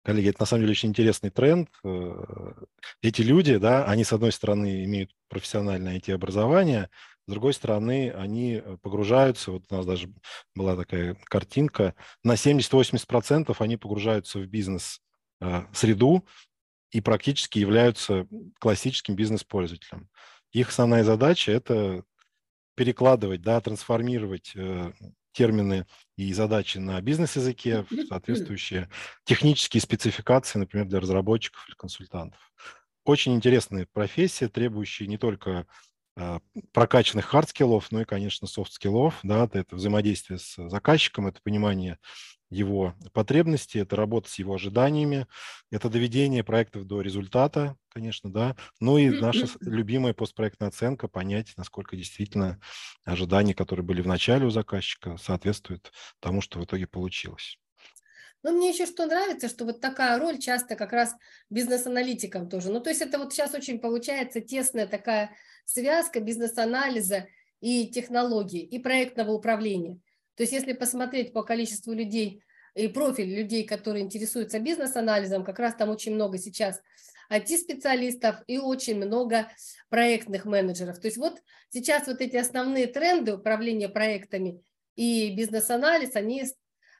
[0.03, 1.69] Коллеги, это на самом деле очень интересный тренд.
[1.83, 2.53] Э,
[3.01, 6.89] эти люди, да, они, с одной стороны, имеют профессиональное IT-образование,
[7.27, 10.13] с другой стороны, они погружаются, вот у нас даже
[10.53, 15.01] была такая картинка, на 70-80% они погружаются в бизнес
[15.73, 16.25] среду
[16.91, 18.27] и практически являются
[18.59, 20.09] классическим бизнес-пользователем.
[20.51, 22.03] Их основная задача– это
[22.75, 24.93] перекладывать, да, трансформировать э,
[25.31, 25.85] термины
[26.17, 28.89] и задачи на бизнес-языке в соответствующие
[29.25, 32.39] технические спецификации, например, для разработчиков или консультантов.
[33.03, 35.67] Очень интересная профессия, требующая не только
[36.15, 36.39] э,
[36.71, 39.19] прокачанных хард-скиллов, но и, конечно, софт-скиллов.
[39.23, 41.97] Да, это взаимодействие с заказчиком, это понимание
[42.49, 45.27] его потребности, это работа с его ожиданиями,
[45.71, 51.95] это доведение проектов до результата, конечно, да, ну и наша любимая постпроектная оценка, понять, насколько
[51.95, 52.59] действительно
[53.03, 57.57] ожидания, которые были в начале у заказчика, соответствуют тому, что в итоге получилось.
[58.43, 61.15] Но мне еще что нравится, что вот такая роль часто как раз
[61.49, 62.71] бизнес-аналитикам тоже.
[62.71, 65.31] Ну, то есть это вот сейчас очень получается тесная такая
[65.65, 67.27] связка бизнес-анализа
[67.59, 69.99] и технологий, и проектного управления.
[70.35, 72.43] То есть если посмотреть по количеству людей
[72.75, 76.81] и профиль людей, которые интересуются бизнес-анализом, как раз там очень много сейчас
[77.31, 79.47] IT-специалистов и очень много
[79.89, 80.99] проектных менеджеров.
[80.99, 84.61] То есть вот сейчас вот эти основные тренды управления проектами
[84.95, 86.45] и бизнес-анализ, они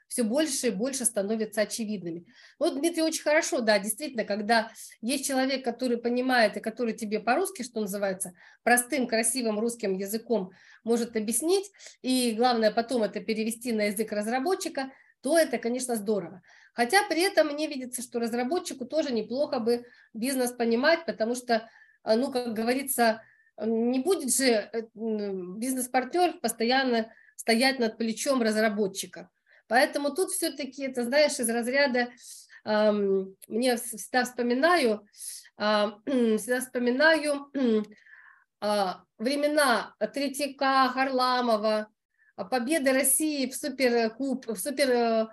[0.07, 2.25] все больше и больше становятся очевидными.
[2.59, 7.63] Вот, Дмитрий, очень хорошо, да, действительно, когда есть человек, который понимает и который тебе по-русски,
[7.63, 10.51] что называется, простым, красивым русским языком
[10.83, 14.91] может объяснить, и главное потом это перевести на язык разработчика,
[15.21, 16.41] то это, конечно, здорово.
[16.73, 21.67] Хотя при этом мне видится, что разработчику тоже неплохо бы бизнес понимать, потому что,
[22.03, 23.21] а, ну, как говорится,
[23.57, 29.29] не будет же э, бизнес-партнер постоянно стоять над плечом разработчика.
[29.67, 32.09] Поэтому тут все-таки, это знаешь, из разряда,
[32.63, 35.07] мне всегда вспоминаю,
[35.57, 35.85] э,
[36.37, 37.83] всегда вспоминаю э,
[39.19, 41.87] времена Третьяка, Харламова,
[42.49, 45.27] победы России в суперкуб, в супер, э,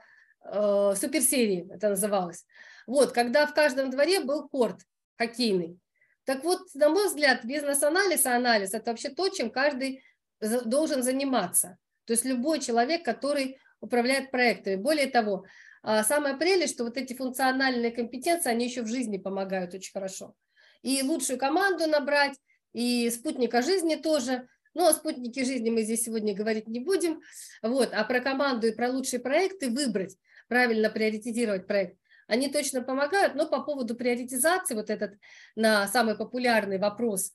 [0.45, 2.45] э, суперсерии, это называлось.
[2.87, 4.81] Вот, когда в каждом дворе был корт
[5.17, 5.79] хоккейный.
[6.25, 10.05] Так вот, на мой взгляд, бизнес-анализ, анализ– это вообще то, чем каждый
[10.41, 11.79] должен заниматься.
[12.05, 14.77] То есть любой человек, который управляет проектами.
[14.77, 15.45] Более того,
[15.83, 20.35] а, самое прелесть, что вот эти функциональные компетенции, они еще в жизни помогают очень хорошо.
[20.83, 22.39] И лучшую команду набрать,
[22.73, 24.49] и спутника жизни тоже.
[24.75, 27.21] Но о спутнике жизни мы здесь сегодня говорить не будем.
[27.61, 27.91] Вот.
[27.93, 30.17] А про команду и про лучшие проекты выбрать,
[30.49, 35.15] правильно приоритизировать проект, они точно помогают, но по поводу приоритизации, вот этот
[35.57, 37.33] на самый популярный вопрос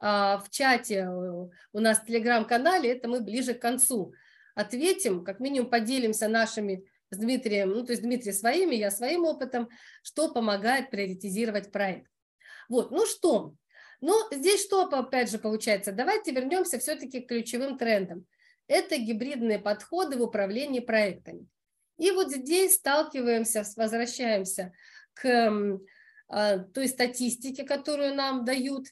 [0.00, 4.14] а, в чате у нас в телеграм-канале, это мы ближе к концу
[4.58, 9.68] ответим, как минимум поделимся нашими с Дмитрием, ну, то есть Дмитрий своими, я своим опытом,
[10.02, 12.10] что помогает приоритизировать проект.
[12.68, 13.54] Вот, ну что,
[14.00, 15.92] ну здесь что опять же получается?
[15.92, 18.26] Давайте вернемся все-таки к ключевым трендам.
[18.66, 21.46] Это гибридные подходы в управлении проектами.
[21.96, 24.72] И вот здесь сталкиваемся, возвращаемся
[25.14, 25.80] к
[26.28, 28.88] а, той статистике, которую нам дают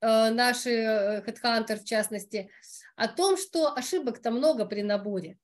[0.00, 2.50] наши э, HeadHunter в частности,
[2.96, 5.38] о том, что ошибок-то много при наборе.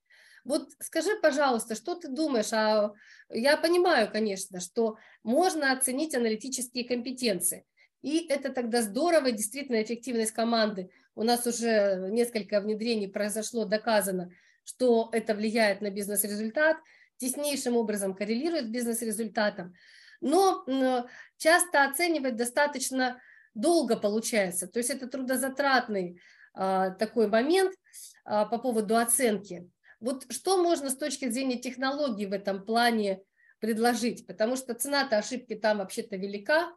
[0.44, 2.52] Вот скажи, пожалуйста, что ты думаешь?
[2.52, 2.92] А
[3.30, 7.64] я понимаю, конечно, что можно оценить аналитические компетенции.
[8.02, 10.90] И это тогда здорово, действительно эффективность команды.
[11.16, 14.30] У нас уже несколько внедрений произошло, доказано,
[14.64, 16.76] что это влияет на бизнес-результат,
[17.16, 19.74] теснейшим образом коррелирует с бизнес-результатом.
[20.20, 20.64] Но
[21.38, 23.20] часто оценивать достаточно
[23.56, 24.68] долго получается.
[24.68, 26.20] То есть это трудозатратный
[26.54, 27.74] а, такой момент
[28.24, 29.68] а, по поводу оценки.
[29.98, 33.22] Вот что можно с точки зрения технологий в этом плане
[33.58, 34.26] предложить?
[34.26, 36.70] Потому что цена-то ошибки там вообще-то велика.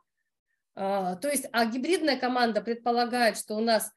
[0.75, 3.91] А, то есть, а гибридная команда предполагает, что у нас,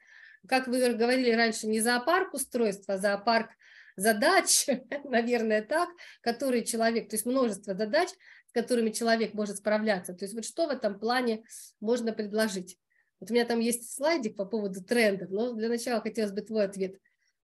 [0.49, 3.51] как вы говорили раньше, не зоопарк устройства, а зоопарк
[3.97, 4.67] задач,
[5.05, 5.89] наверное, так,
[6.21, 8.09] которые человек, то есть множество задач,
[8.47, 10.15] с которыми человек может справляться.
[10.15, 11.45] То есть вот что в этом плане
[11.81, 12.79] можно предложить?
[13.21, 16.65] Вот у меня там есть слайдик по поводу трендов, но для начала хотелось бы твой
[16.65, 16.97] ответ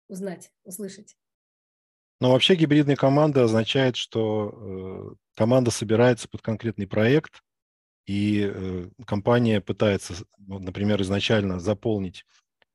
[0.09, 1.17] узнать, услышать.
[2.21, 7.43] Ну, вообще гибридная команда означает, что э, команда собирается под конкретный проект,
[8.07, 12.25] и э, компания пытается, ну, например, изначально заполнить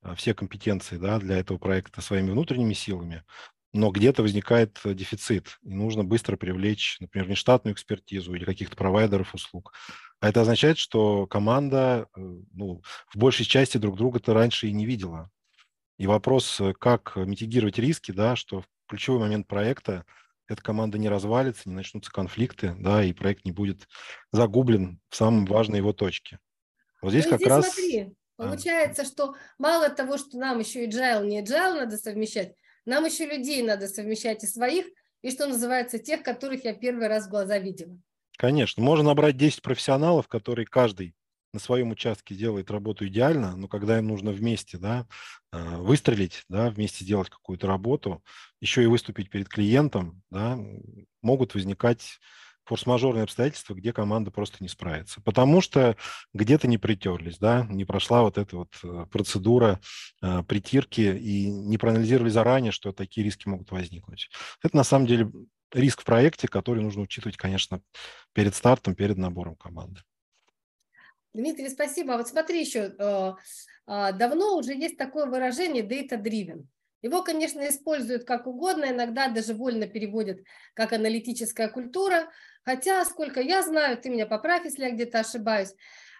[0.02, 3.24] э, все компетенции да, для этого проекта своими внутренними силами,
[3.72, 9.34] но где-то возникает э, дефицит, и нужно быстро привлечь, например, нештатную экспертизу или каких-то провайдеров
[9.34, 9.72] услуг.
[10.20, 12.20] А это означает, что команда э,
[12.52, 15.30] ну, в большей части друг друга-то раньше и не видела.
[15.98, 20.04] И вопрос, э, как митигировать риски, да, что в ключевой момент проекта
[20.48, 23.86] эта команда не развалится, не начнутся конфликты, да, и проект не будет
[24.32, 26.40] загублен в самом важной его точке.
[27.02, 27.66] Вот здесь ну, как здесь раз...
[27.66, 32.54] Смотри, получается, что мало того, что нам еще и agile, не agile надо совмещать,
[32.90, 34.84] нам еще людей надо совмещать и своих,
[35.22, 37.96] и, что называется, тех, которых я первый раз в глаза видела.
[38.36, 38.82] Конечно.
[38.82, 41.14] Можно набрать 10 профессионалов, которые каждый
[41.52, 45.06] на своем участке делает работу идеально, но когда им нужно вместе да,
[45.52, 48.24] э, выстрелить, да, вместе сделать какую-то работу,
[48.60, 50.58] еще и выступить перед клиентом, да,
[51.22, 52.18] могут возникать
[52.70, 55.20] форс-мажорные обстоятельства, где команда просто не справится.
[55.22, 55.96] Потому что
[56.32, 59.80] где-то не притерлись, да, не прошла вот эта вот э, процедура
[60.22, 64.30] э, притирки и не проанализировали заранее, что такие риски могут возникнуть.
[64.62, 65.32] Это на самом деле
[65.72, 67.82] риск в проекте, который нужно учитывать, конечно,
[68.34, 70.02] перед стартом, перед набором команды.
[71.34, 72.14] Дмитрий, спасибо.
[72.14, 73.32] А вот смотри еще, э,
[73.86, 76.66] а, давно уже есть такое выражение data-driven.
[77.02, 80.40] Его, конечно, используют как угодно, иногда даже вольно переводят
[80.74, 82.30] как аналитическая культура,
[82.64, 85.74] хотя, сколько я знаю, ты меня поправь, если я где-то ошибаюсь,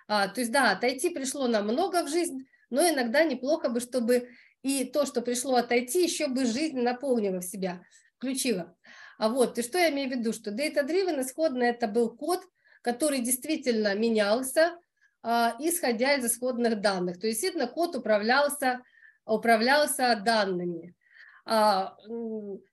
[0.08, 4.28] а, то есть да, отойти пришло нам много в жизнь, но иногда неплохо бы, чтобы
[4.62, 7.82] и то, что пришло отойти, еще бы жизнь наполнила в себя,
[8.16, 8.76] включила.
[9.18, 12.40] А вот, и что я имею в виду, что data-driven исходно это был код,
[12.82, 14.78] который действительно менялся,
[15.22, 17.20] а, исходя из исходных данных.
[17.20, 18.80] То есть, действительно, код управлялся
[19.34, 20.94] управлялся данными.
[21.46, 21.96] А,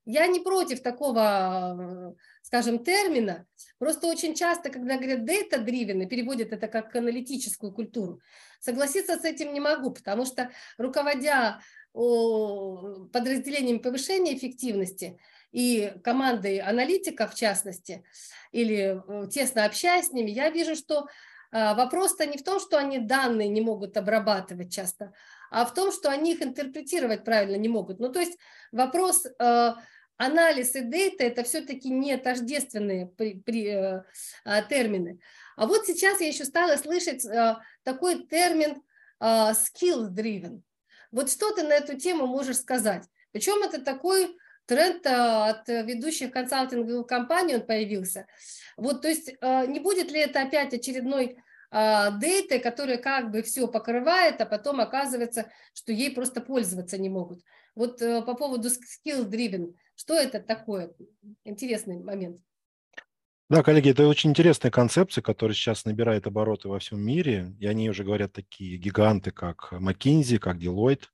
[0.05, 3.45] я не против такого, скажем, термина,
[3.79, 8.19] просто очень часто, когда говорят data-driven, переводят это как аналитическую культуру,
[8.59, 11.59] согласиться с этим не могу, потому что руководя
[11.93, 15.19] подразделением повышения эффективности
[15.51, 18.03] и командой аналитиков, в частности,
[18.51, 21.07] или тесно общаясь с ними, я вижу, что
[21.51, 25.13] а, вопрос-то не в том, что они данные не могут обрабатывать часто,
[25.49, 27.99] а в том, что они их интерпретировать правильно не могут.
[27.99, 28.37] Ну, то есть
[28.71, 29.73] вопрос э,
[30.17, 34.03] анализ и дейта– это все-таки не тождественные при, при, э,
[34.45, 35.19] э, термины.
[35.55, 38.81] А вот сейчас я еще стала слышать э, такой термин
[39.19, 40.61] э, skills-driven.
[41.11, 43.05] Вот что ты на эту тему можешь сказать?
[43.31, 48.27] Причем это такой тренд э, от ведущих консалтинговых компаний он появился.
[48.75, 53.41] Вот, то есть э, не будет ли это опять очередной а, дейты, которая как бы
[53.41, 57.41] все покрывает, а потом оказывается, что ей просто пользоваться не могут.
[57.75, 60.91] Вот э, по поводу skill driven, что это такое?
[61.43, 62.39] Интересный момент.
[63.49, 67.89] Да, коллеги, это очень интересная концепция, которая сейчас набирает обороты во всем мире, и они
[67.89, 71.05] уже говорят такие гиганты, как McKinsey, как Deloitte,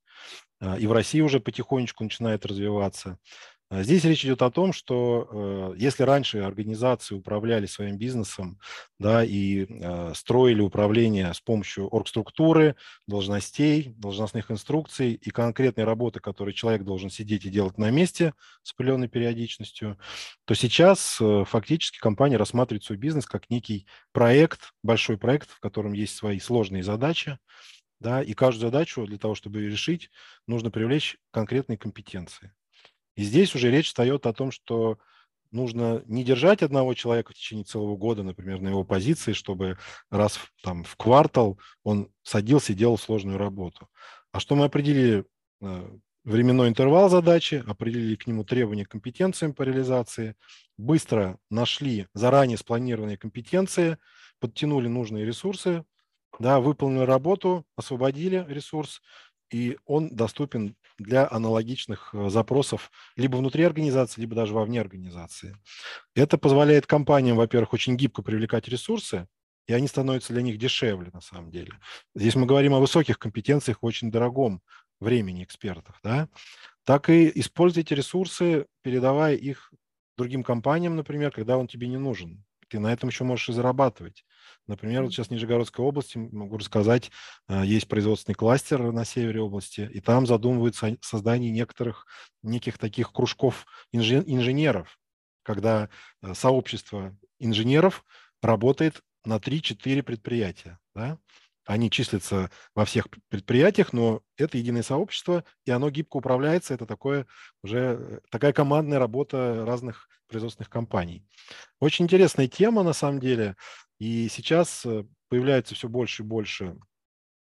[0.60, 3.20] а, и в России уже потихонечку начинает развиваться.
[3.74, 8.60] А здесь речь идет о том, что э, если раньше организации управляли своим бизнесом
[9.00, 12.76] да, и э, строили управление с помощью оргструктуры,
[13.08, 18.74] должностей, должностных инструкций и конкретной работы, которую человек должен сидеть и делать на месте с
[18.74, 19.98] определенной периодичностью,
[20.46, 25.94] то сейчас э, фактически компания рассматривает свой бизнес как некий проект, большой проект, в котором
[25.94, 27.40] есть свои сложные задачи,
[28.00, 30.12] да, и каждую задачу для того, чтобы ее решить,
[30.46, 32.54] нужно привлечь конкретные компетенции.
[33.16, 34.98] И здесь уже речь встает о том, что
[35.52, 39.78] нужно не держать одного человека в течение целого года, например, на его позиции, чтобы
[40.10, 43.88] раз там, в квартал он садился и делал сложную работу.
[44.32, 45.26] А что мы определили
[45.62, 50.36] э, временной интервал задачи, определили к нему требования к компетенциям по реализации,
[50.78, 53.98] быстро нашли заранее спланированные компетенции,
[54.40, 55.86] подтянули нужные ресурсы,
[56.40, 59.02] да, выполнили работу, освободили ресурс,
[59.54, 65.56] и он доступен для аналогичных э, запросов либо внутри организации, либо даже вовне организации.
[66.16, 69.28] Это позволяет компаниям, во-первых, очень гибко привлекать ресурсы,
[69.68, 71.72] и они становятся для них дешевле на самом деле.
[72.16, 74.62] Здесь мы говорим о высоких компетенциях очень дорогом
[75.00, 76.00] времени экспертов.
[76.04, 76.30] Да?
[76.84, 79.72] Так и используйте ресурсы, передавая их
[80.18, 82.44] другим компаниям, например, когда он тебе не нужен.
[82.74, 84.26] Ты на этом еще можешь и зарабатывать.
[84.66, 87.12] Например, вот сейчас в Нижегородской области, могу рассказать,
[87.48, 92.08] а, есть производственный кластер на севере области, и там задумываются о создании некоторых,
[92.42, 94.98] неких таких кружков инженеров,
[95.44, 95.90] когда
[96.24, 98.04] а, сообщество инженеров
[98.42, 100.80] работает на 3-4 предприятия.
[100.96, 101.20] Да?
[101.66, 106.74] Они числятся во всех предприятиях, но это единое сообщество, и оно гибко управляется.
[106.74, 107.28] Это такое
[107.62, 111.24] уже э, такая командная работа разных производственных компаний.
[111.80, 113.56] Очень интересная тема, на самом деле.
[114.00, 116.76] И сейчас э, появляется все больше и больше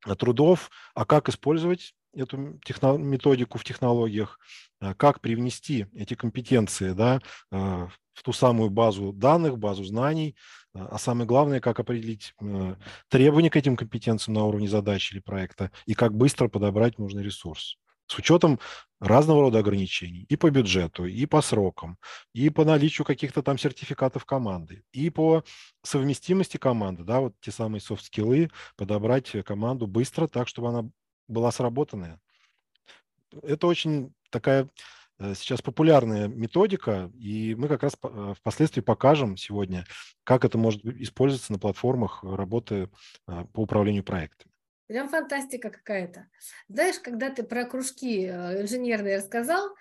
[0.06, 4.40] э, трудов, а как использовать эту методику в технологиях,
[4.82, 7.22] э, как привнести эти компетенции да,
[7.52, 10.36] в ту самую базу данных, базу знаний,
[10.74, 12.34] а самое главное, как определить
[13.08, 17.78] требования к этим компетенциям на уровне задачи или проекта и как быстро подобрать нужный ресурс
[18.12, 18.60] с учетом
[19.00, 21.98] разного рода ограничений и по бюджету, и по срокам,
[22.34, 25.44] и по наличию каких-то там сертификатов команды, и по
[25.82, 30.90] совместимости команды, да, вот те самые софт-скиллы, подобрать команду быстро так, чтобы она
[31.30, 32.20] была сработанная.
[33.44, 34.68] Это очень такая
[35.20, 39.86] э, сейчас популярная методика, и мы как раз э, впоследствии покажем сегодня,
[40.26, 42.90] как это может использоваться на платформах работы
[43.30, 44.51] э, по управлению проектами.
[44.92, 46.28] Прям фантастика какая-то.
[46.68, 49.74] Знаешь, когда ты про кружки э, инженерные рассказал,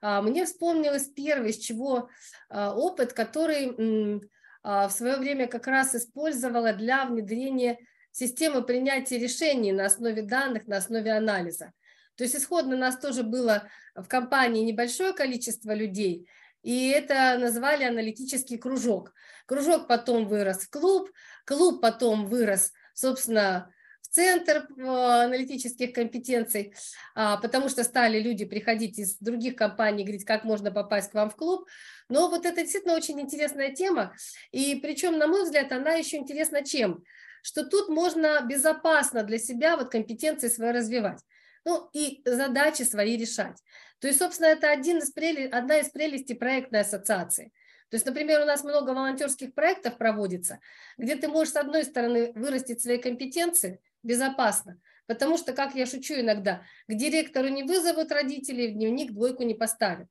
[0.00, 2.08] а, мне вспомнилось первый, с чего
[2.48, 4.20] а, опыт, который
[4.64, 7.78] а, в свое время как раз использовала для внедрения
[8.10, 11.72] системы принятия решений на основе данных, на основе анализа.
[12.16, 16.28] То есть исходно у нас тоже было в компании небольшое количество людей,
[16.64, 19.12] и это назвали аналитический кружок.
[19.46, 21.12] Кружок потом вырос в клуб,
[21.44, 23.70] клуб потом вырос, собственно,
[24.16, 26.74] центр э, аналитических компетенций,
[27.14, 31.28] а, потому что стали люди приходить из других компаний, говорить, как можно попасть к вам
[31.28, 31.68] в клуб.
[32.08, 34.14] Но вот это действительно очень интересная тема,
[34.52, 37.04] и причем, на мой взгляд, она еще интересна чем?
[37.42, 41.20] Что тут можно безопасно для себя вот компетенции свои развивать
[41.66, 43.58] ну и задачи свои решать.
[43.98, 47.50] То есть, собственно, это один из прелесть, одна из прелестей проектной ассоциации.
[47.90, 50.60] То есть, например, у нас много волонтерских проектов проводится,
[50.98, 54.80] где ты можешь, с одной стороны, вырастить свои компетенции, безопасно.
[55.06, 59.54] Потому что, как я шучу иногда, к директору не вызовут родители, в дневник двойку не
[59.54, 60.08] поставят.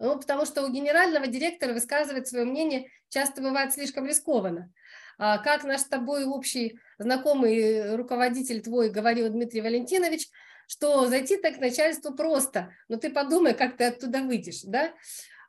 [0.00, 4.72] Ну, потому что у генерального директора высказывать свое мнение часто бывает слишком рискованно.
[5.16, 10.28] А как наш с тобой общий знакомый руководитель твой говорил Дмитрий Валентинович,
[10.66, 14.92] что зайти так к начальству просто, но ты подумай, как ты оттуда выйдешь, да?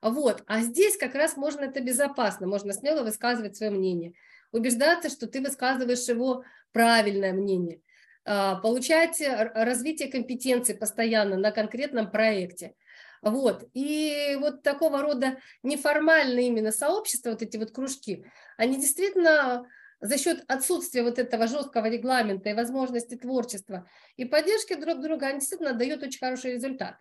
[0.03, 4.15] Вот, а здесь как раз можно это безопасно, можно смело высказывать свое мнение,
[4.51, 6.43] убеждаться, что ты высказываешь его
[6.73, 7.79] правильное мнение,
[8.25, 12.75] а, получать развитие компетенций постоянно на конкретном проекте.
[13.21, 13.63] Вот.
[13.73, 18.25] И вот такого рода неформальные именно сообщества, вот эти вот кружки,
[18.57, 19.65] они действительно
[20.01, 23.87] за счет отсутствия вот этого жесткого регламента и возможности творчества
[24.17, 26.97] и поддержки друг друга, они действительно дают очень хороший результат.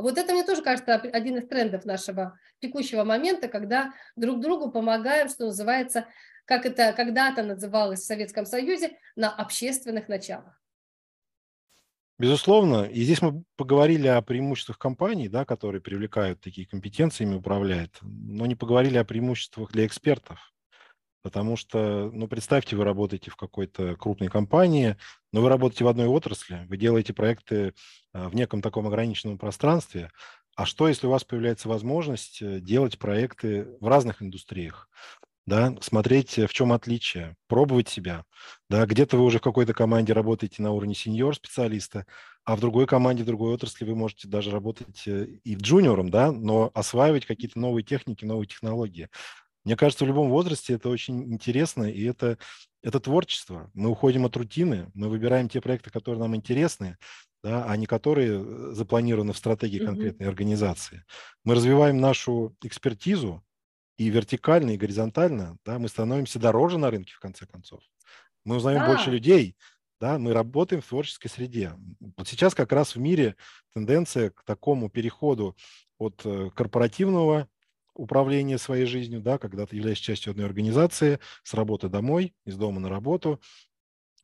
[0.00, 5.28] Вот это мне тоже кажется один из трендов нашего текущего момента, когда друг другу помогаем,
[5.28, 6.06] что называется,
[6.44, 10.60] как это когда-то называлось в Советском Союзе, на общественных началах.
[12.18, 12.84] Безусловно.
[12.84, 18.44] И здесь мы поговорили о преимуществах компаний, да, которые привлекают такие компетенции, ими управляют, но
[18.44, 20.52] не поговорили о преимуществах для экспертов.
[21.22, 24.96] Потому что, ну, представьте, вы работаете в какой-то крупной компании,
[25.32, 27.74] но вы работаете в одной отрасли, вы делаете проекты
[28.12, 30.10] а, в неком таком ограниченном пространстве,
[30.56, 34.88] а что, если у вас появляется возможность э, делать проекты в разных индустриях?
[35.46, 38.24] да, смотреть, в чем отличие, пробовать себя.
[38.68, 42.06] Да, где-то вы уже в какой-то команде работаете на уровне сеньор-специалиста,
[42.44, 46.30] а в другой команде, в другой отрасли вы можете даже работать э, и джуниором, да,
[46.30, 49.08] но осваивать какие-то новые техники, новые технологии.
[49.64, 52.38] Мне кажется, в любом возрасте это очень интересно, и это,
[52.82, 53.70] это творчество.
[53.74, 56.96] Мы уходим от рутины, мы выбираем те проекты, которые нам интересны,
[57.42, 60.30] да, а не которые запланированы в стратегии конкретной mm-hmm.
[60.30, 61.04] организации.
[61.44, 63.42] Мы развиваем нашу экспертизу,
[64.00, 67.82] и вертикально, и горизонтально, да, мы становимся дороже на рынке, в конце концов.
[68.46, 68.86] Мы узнаем да.
[68.86, 69.58] больше людей,
[70.00, 71.74] да, мы работаем в творческой среде.
[72.16, 73.36] Вот сейчас как раз в мире
[73.74, 75.54] тенденция к такому переходу
[75.98, 77.46] от э, корпоративного
[78.00, 82.80] управления своей жизнью, да, когда ты являешься частью одной организации, с работы домой, из дома
[82.80, 83.40] на работу.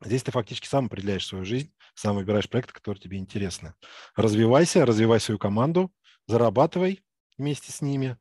[0.03, 3.75] Здесь ты фактически сам определяешь свою жизнь, сам выбираешь проекты, которые тебе интересны.
[4.15, 5.93] Развивайся, развивай свою команду,
[6.27, 7.03] зарабатывай
[7.39, 8.19] вместе с ними,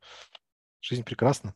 [0.88, 1.52] Жизнь прекрасна.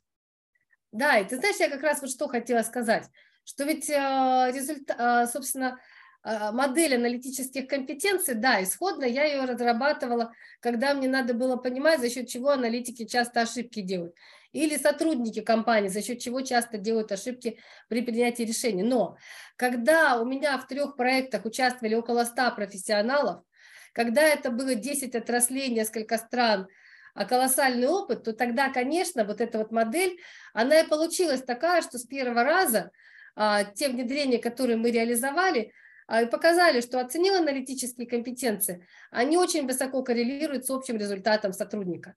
[0.91, 3.09] Да, и ты знаешь, я как раз вот что хотела сказать,
[3.45, 5.79] что ведь э, результат, э, собственно,
[6.25, 12.29] модель аналитических компетенций, да, исходно я ее разрабатывала, когда мне надо было понимать, за счет
[12.29, 14.15] чего аналитики часто ошибки делают.
[14.53, 18.83] Или сотрудники компании, за счет чего часто делают ошибки при принятии решений.
[18.83, 19.17] Но
[19.57, 23.45] когда у меня в трех проектах участвовали около 100 профессионалов,
[23.93, 26.69] когда это было 10 отраслей, несколько стран–
[27.15, 30.21] а колоссальный опыт, то тогда, конечно, вот эта вот модель,
[30.53, 32.91] она и получилась такая, что с первого раза
[33.37, 35.73] а, те внедрения, которые мы реализовали,
[36.11, 42.17] а, показали, что оценил аналитические компетенции, они очень высоко коррелируют с общим результатом сотрудника.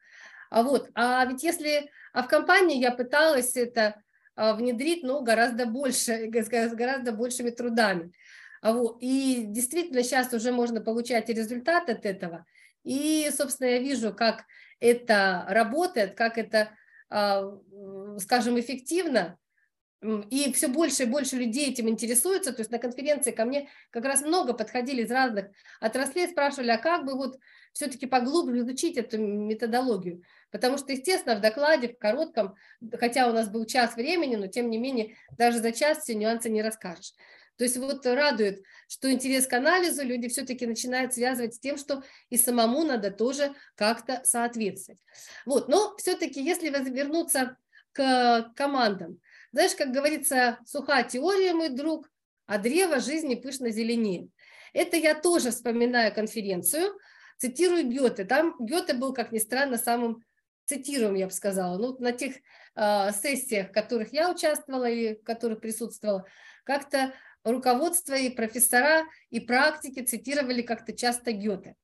[0.49, 4.01] А вот, а ведь если, а в компании я пыталась это
[4.35, 8.13] а, внедрить, ну, гораздо больше, с гораздо большими трудами.
[8.63, 12.47] А вот, и действительно сейчас уже можно получать результат от этого.
[12.83, 14.45] И, собственно, я вижу, как
[14.79, 16.71] это работает, как это,
[17.11, 17.43] а,
[18.17, 19.37] скажем, эффективно,
[20.29, 22.53] и все больше и больше людей этим интересуются.
[22.53, 25.47] То есть на конференции ко мне как раз много подходили из разных
[25.79, 27.37] отраслей, спрашивали, а как бы вот
[27.71, 30.23] все-таки поглубже изучить эту методологию.
[30.51, 32.55] Потому что, естественно, в докладе, в коротком,
[32.99, 36.49] хотя у нас был час времени, но тем не менее даже за час все нюансы
[36.49, 37.13] не расскажешь.
[37.57, 42.03] То есть вот радует, что интерес к анализу люди все-таки начинают связывать с тем, что
[42.29, 44.99] и самому надо тоже как-то соответствовать.
[45.45, 47.57] Вот, но все-таки если вернуться
[47.91, 49.19] к командам,
[49.53, 52.09] знаешь, как говорится, сухая теория, мой друг,
[52.47, 54.29] а древо жизни пышно зеленее.
[54.73, 56.99] Это я тоже вспоминаю конференцию,
[57.37, 58.25] цитирую Гёте.
[58.25, 60.23] Там Гёте был, как ни странно, самым
[60.65, 62.35] цитируем, я бы сказала, ну, на тех
[62.75, 66.25] э, сессиях, в которых я участвовала и в которых присутствовала,
[66.63, 71.75] как-то руководство и профессора и практики цитировали как-то часто Гёте.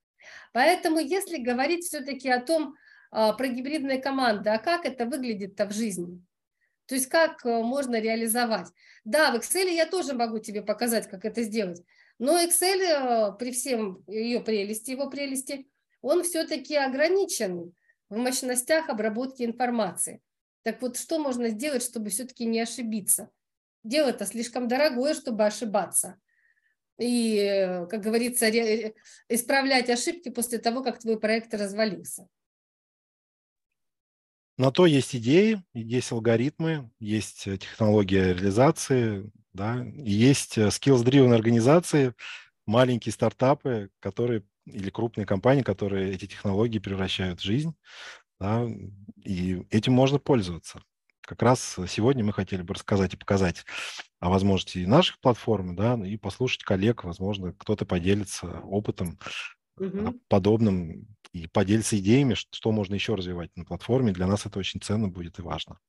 [0.53, 2.76] Поэтому если говорить все-таки о том,
[3.11, 6.24] а, про гибридные команды, а как это выглядит-то в жизни?
[6.89, 8.67] То есть как э, можно реализовать?
[9.05, 11.81] Да, в Excel я тоже могу тебе показать, как это сделать,
[12.17, 15.69] но Excel э, при всем ее прелести, его прелести,
[16.01, 17.73] он все-таки ограничен
[18.09, 20.21] в мощностях обработки информации.
[20.63, 23.29] Так вот, что можно сделать, чтобы все-таки не ошибиться?
[23.83, 26.19] дело-то слишком дорогое, чтобы ошибаться.
[26.97, 28.49] И, как говорится,
[29.29, 32.27] исправлять ошибки после того, как твой проект развалился.
[34.60, 42.14] На то есть идеи, есть алгоритмы, есть технология реализации, да, и есть skills-driven организации,
[42.66, 47.74] маленькие стартапы, которые или крупные компании, которые эти технологии превращают в жизнь,
[48.38, 48.68] да,
[49.24, 50.84] и этим можно пользоваться.
[51.22, 53.64] Как раз сегодня мы хотели бы рассказать и показать
[54.20, 59.20] о возможности наших платформ, да, и послушать коллег, возможно, кто-то поделится опытом
[59.78, 60.20] угу.
[60.28, 64.13] подобным и поделится идеями, что можно еще развивать на платформе.
[64.13, 65.80] Для нас это очень ценно будет и важно.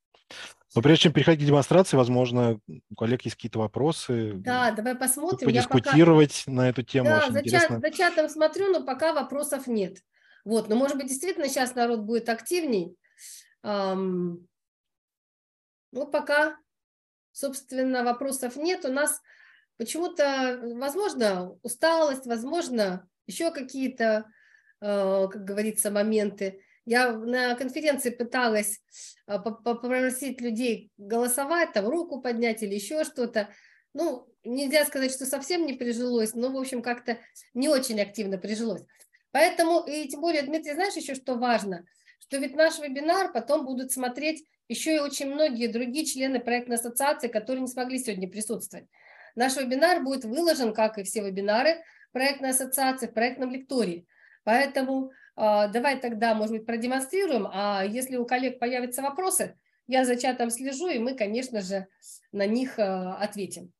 [0.74, 4.34] Но прежде чем переходить к демонстрации, возможно, у коллег есть какие-то вопросы.
[4.34, 5.46] Да, давай посмотрим.
[5.46, 6.56] Подискутировать пока...
[6.56, 7.08] на эту тему.
[7.08, 7.80] Да, очень за, интересно.
[7.80, 9.98] за чатом смотрю, но пока вопросов нет.
[10.44, 12.96] Вот, но может быть действительно сейчас народ будет активней.
[13.62, 14.46] Ну,
[16.12, 16.56] пока,
[17.32, 18.84] собственно, вопросов нет.
[18.84, 19.20] У нас
[19.76, 24.26] почему-то, возможно, усталость, возможно, еще какие-то,
[24.80, 26.60] как говорится, моменты.
[26.86, 28.80] Я на конференции пыталась
[29.26, 33.50] э, попросить людей голосовать, там руку поднять или еще что-то.
[33.92, 37.18] Ну, нельзя сказать, что совсем не прижилось, но, в общем, как-то
[37.54, 38.82] не очень активно прижилось.
[39.32, 41.84] Поэтому, и тем более, Дмитрий, знаешь еще, что важно?
[42.20, 47.28] Что ведь наш вебинар потом будут смотреть еще и очень многие другие члены проектной ассоциации,
[47.28, 48.86] которые не смогли сегодня присутствовать.
[49.34, 54.06] Наш вебинар будет выложен, как и все вебинары проектной ассоциации, в проектном лектории.
[54.50, 60.50] Поэтому Давай тогда, может быть, продемонстрируем, а если у коллег появятся вопросы, я за чатом
[60.50, 61.86] слежу, и мы, конечно же,
[62.30, 63.72] на них ответим.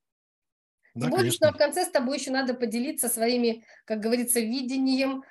[0.94, 5.22] Да, Тем более, что в конце с тобой еще надо поделиться своими, как говорится, видением,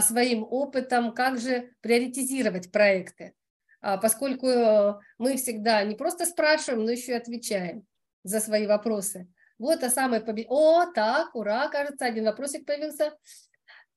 [0.00, 3.34] своим опытом, как же приоритизировать проекты.
[3.80, 7.86] Поскольку э, мы всегда не просто спрашиваем, но еще и отвечаем
[8.24, 9.28] за свои вопросы.
[9.58, 10.46] Вот а самый побед...
[10.48, 13.12] О, так, ура, кажется, один вопросик появился.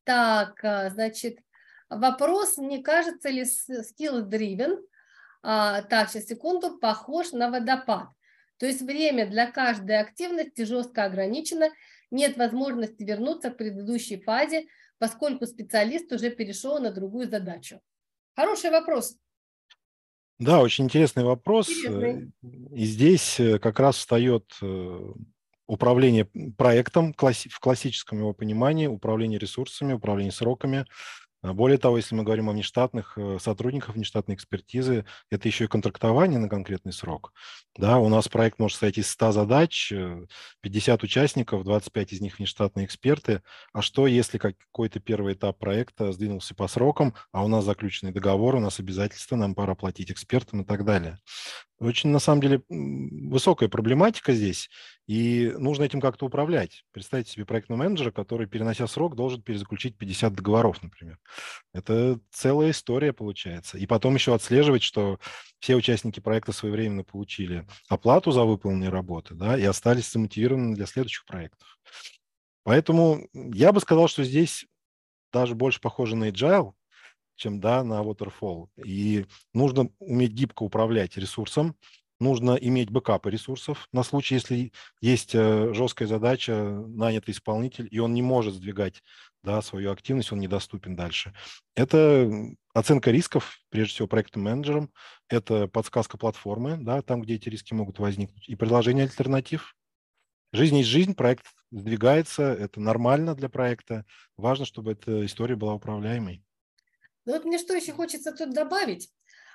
[0.03, 1.39] Так, а, значит,
[1.89, 4.77] вопрос, не кажется ли skill driven,
[5.43, 8.09] а, так, сейчас секунду, похож на водопад.
[8.57, 11.69] То есть время для каждой активности жестко ограничено,
[12.11, 14.67] нет возможности вернуться к предыдущей фазе,
[14.99, 17.81] поскольку специалист уже перешел на другую задачу.
[18.35, 19.17] Хороший вопрос.
[20.37, 21.69] Да, очень интересный вопрос.
[21.69, 22.31] Интересный.
[22.71, 25.13] И здесь э, как раз встает э,
[25.71, 26.25] управление
[26.57, 30.85] проектом в классическом его понимании, управление ресурсами, управление сроками,
[31.43, 35.67] а более того, если мы говорим о внештатных э, сотрудниках, внештатной экспертизы, это еще и
[35.67, 37.33] контрактование на конкретный срок.
[37.75, 39.91] Да, у нас проект может состоять из 100 задач,
[40.61, 43.41] 50 э, участников, 25 из них внештатные эксперты.
[43.73, 48.55] А что, если какой-то первый этап проекта сдвинулся по срокам, а у нас заключенный договор,
[48.55, 51.17] у нас обязательства, нам пора платить экспертам и так далее.
[51.81, 54.69] Очень, на самом деле, высокая проблематика здесь,
[55.07, 56.83] и нужно этим как-то управлять.
[56.91, 61.17] Представьте себе проектного менеджера, который, перенося срок, должен перезаключить 50 договоров, например.
[61.73, 63.79] Это целая история получается.
[63.79, 65.19] И потом еще отслеживать, что
[65.57, 71.25] все участники проекта своевременно получили оплату за выполненные работы да, и остались замотивированы для следующих
[71.25, 71.79] проектов.
[72.63, 74.67] Поэтому я бы сказал, что здесь
[75.33, 76.73] даже больше похоже на agile,
[77.35, 78.67] чем да, на waterfall.
[78.83, 81.75] И нужно уметь гибко управлять ресурсом,
[82.21, 84.71] нужно иметь бэкапы ресурсов на случай, если
[85.01, 86.53] есть э, жесткая задача,
[86.87, 89.03] нанятый исполнитель, и он не может сдвигать
[89.43, 91.33] да, свою активность, он недоступен дальше.
[91.75, 92.31] Это
[92.73, 94.91] оценка рисков, прежде всего, проектным менеджером,
[95.29, 99.75] это подсказка платформы, да, там, где эти риски могут возникнуть, и предложение альтернатив.
[100.53, 104.05] Жизнь есть жизнь, проект сдвигается, это нормально для проекта.
[104.37, 106.43] Важно, чтобы эта история была управляемой.
[107.25, 109.09] Ну вот мне что еще хочется тут добавить,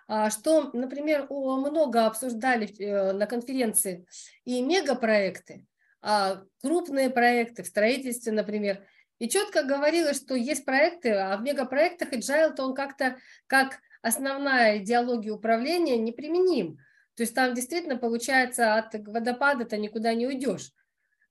[0.08, 4.06] а, что, например, много обсуждали э, на конференции
[4.44, 5.66] и мегапроекты,
[6.00, 8.84] а, крупные проекты в строительстве, например,
[9.18, 14.78] и четко говорилось, что есть проекты, а в мегапроектах agile, то он как-то как основная
[14.78, 16.78] идеология управления неприменим.
[17.16, 20.70] То есть там действительно получается от водопада-то никуда не уйдешь.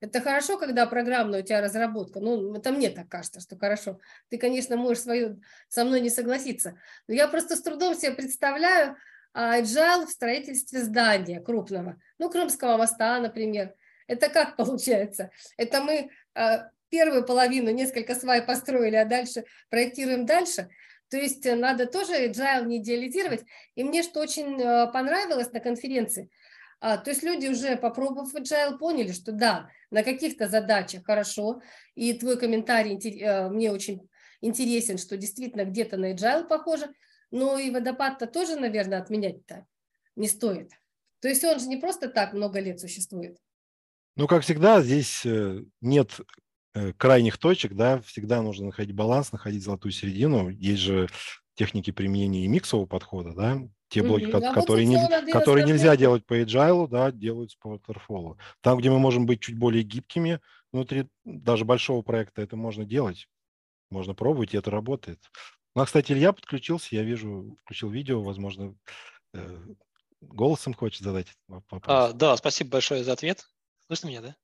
[0.06, 2.20] Это хорошо, когда программная у тебя разработка.
[2.20, 3.98] Ну, это мне так кажется, что хорошо.
[4.28, 6.78] Ты, конечно, можешь свою, со мной не согласиться.
[7.08, 8.96] Но я просто с трудом себе представляю
[9.34, 12.00] а, agile в строительстве здания крупного.
[12.18, 13.74] Ну, Крымского моста, например.
[14.06, 15.30] Это как получается?
[15.56, 20.68] Это мы а, первую половину, несколько свай построили, а дальше проектируем дальше.
[21.08, 23.42] То есть надо тоже agile не идеализировать.
[23.74, 26.30] И мне что очень а, понравилось на конференции–
[26.80, 31.62] а, то есть люди уже попробовав agile поняли, что да, на каких-то задачах хорошо,
[31.94, 34.08] и твой комментарий э, мне очень
[34.40, 36.88] интересен, что действительно где-то на agile похоже,
[37.30, 39.66] но и водопад-то тоже, наверное, отменять-то
[40.16, 40.72] не стоит.
[41.20, 43.38] То есть он же не просто так много лет существует.
[44.16, 46.20] Ну, как всегда, здесь э, нет
[46.74, 50.50] э, крайних точек, да, всегда нужно находить баланс, находить золотую середину.
[50.50, 51.08] Есть же
[51.54, 53.58] техники применения и миксового подхода, да,
[53.88, 54.46] те блоки, mm-hmm.
[54.46, 58.36] а которые, не, которые нельзя делать по agile, да, делаются по waterfall.
[58.60, 60.40] Там, где мы можем быть чуть более гибкими,
[60.72, 63.28] внутри даже большого проекта это можно делать.
[63.90, 65.20] Можно пробовать, и это работает.
[65.74, 68.74] Ну, а, кстати, Илья подключился, я вижу, включил видео, возможно,
[69.34, 69.58] э,
[70.20, 71.82] голосом хочет задать вопрос.
[71.86, 73.46] А, да, спасибо большое за ответ.
[73.86, 74.36] Слышно меня, да?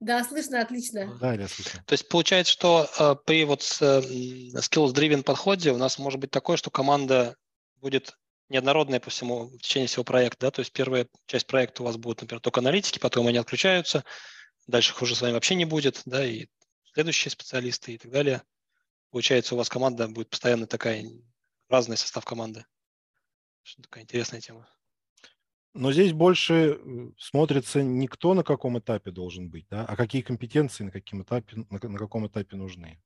[0.00, 1.18] Да, слышно, отлично.
[1.20, 1.82] Да, я слышно.
[1.84, 4.00] То есть получается, что э, при вот э,
[4.56, 7.36] skills-driven подходе у нас может быть такое, что команда
[7.76, 8.16] будет
[8.48, 11.96] неоднородная по всему, в течение всего проекта, да, то есть первая часть проекта у вас
[11.96, 14.04] будет, например, только аналитики, потом они отключаются,
[14.66, 16.46] дальше их уже с вами вообще не будет, да, и
[16.92, 18.42] следующие специалисты и так далее.
[19.10, 21.04] Получается, у вас команда будет постоянно такая,
[21.68, 22.64] разный состав команды.
[23.62, 24.68] Что такая интересная тема.
[25.74, 30.22] Но здесь больше э, смотрится не кто на каком этапе должен быть, да, а какие
[30.22, 33.00] компетенции на, каком этапе, на, на каком этапе нужны.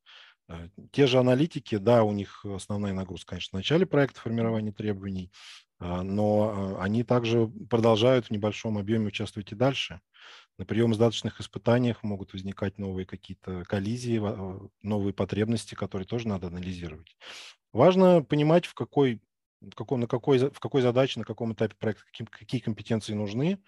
[0.53, 5.33] Э, те же аналитики, да, у них основная нагрузка, конечно, в начале проекта формирования требований,
[5.79, 10.01] а, но а, они также продолжают в небольшом объеме участвовать и дальше.
[10.59, 14.21] На приемо-сдаточных испытаниях могут возникать новые какие-то коллизии,
[14.83, 17.17] новые потребности, которые тоже надо анализировать.
[17.73, 19.21] Важно понимать, в какой
[19.61, 23.59] в, каком, на какой, в какой задаче, на каком этапе проекта, каким, какие компетенции нужны,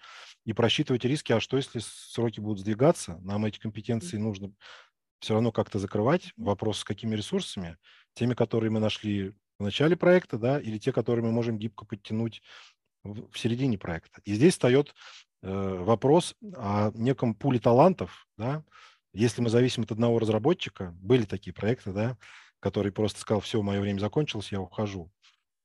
[0.43, 4.53] и просчитывать риски, а что если сроки будут сдвигаться, нам эти компетенции нужно
[5.19, 7.77] все равно как-то закрывать вопрос с какими ресурсами,
[8.13, 12.41] теми, которые мы нашли в начале проекта, да, или те, которые мы можем гибко подтянуть
[13.03, 14.21] в, середине проекта.
[14.25, 14.93] И здесь встает
[15.41, 18.63] э, вопрос о неком пуле талантов, да,
[19.13, 22.17] если мы зависим от одного разработчика, были такие проекты, да,
[22.59, 25.09] который просто сказал, все, мое время закончилось, я ухожу.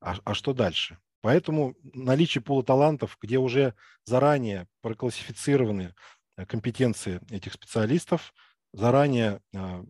[0.01, 0.99] А, а что дальше?
[1.21, 3.75] Поэтому наличие пула талантов, где уже
[4.05, 5.95] заранее проклассифицированы
[6.37, 8.33] э, компетенции этих специалистов,
[8.73, 9.85] заранее э,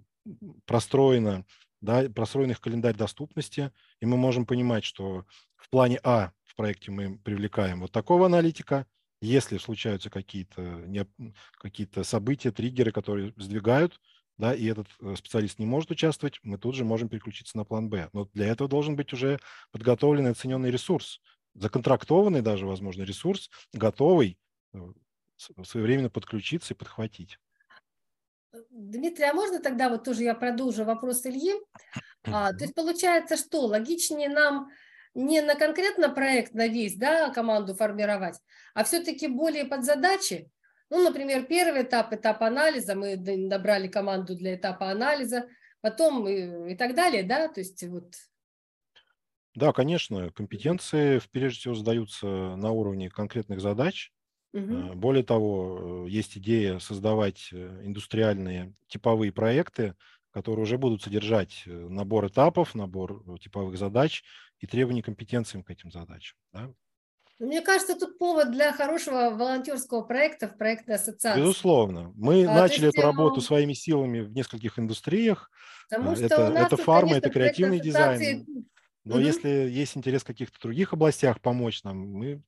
[0.64, 1.44] простроено,
[1.80, 5.24] да, простроен их календарь доступности, и мы можем понимать, что
[5.56, 8.86] в плане А в проекте мы привлекаем вот такого аналитика,
[9.20, 10.84] если случаются какие-то
[11.58, 14.00] какие события, триггеры, которые сдвигают,
[14.40, 17.90] да, и этот э, специалист не может участвовать, мы тут же можем переключиться на план
[17.90, 18.08] Б.
[18.14, 19.38] Но для этого должен быть уже
[19.70, 21.20] подготовленный оцененный ресурс,
[21.54, 24.38] законтрактованный даже, возможно, ресурс, готовый
[24.72, 24.78] э,
[25.62, 27.38] своевременно подключиться и подхватить.
[28.70, 31.54] Дмитрий, а можно тогда вот тоже я продолжу вопрос Ильи?
[32.24, 34.70] А, то есть получается, что логичнее нам
[35.14, 38.38] не на конкретно проект на весь, да, команду формировать,
[38.74, 40.50] а все-таки более под задачи,
[40.90, 45.48] ну, например, первый этап, этап анализа, мы набрали команду для этапа анализа,
[45.80, 48.14] потом и, и так далее, да, то есть вот.
[49.54, 54.12] Да, конечно, компетенции прежде всего задаются на уровне конкретных задач.
[54.52, 54.94] Угу.
[54.94, 59.94] Более того, э, есть идея создавать э, индустриальные типовые проекты,
[60.32, 64.22] которые уже будут содержать набор этапов, набор типовых задач
[64.58, 66.36] и требований компетенциям к этим задачам.
[66.52, 66.72] Да?
[67.40, 71.40] Ну, мне кажется, тут повод для хорошего волонтерского проекта в проектной ассоциации.
[71.40, 72.12] Безусловно.
[72.14, 75.50] Мы а, начали есть, эту работу своими силами в нескольких индустриях.
[75.88, 78.46] Потому что это, это тут, фарма, конечно, это креативный дизайн.
[79.04, 79.24] Но угу.
[79.24, 82.42] если есть интерес в каких-то других областях помочь нам, мы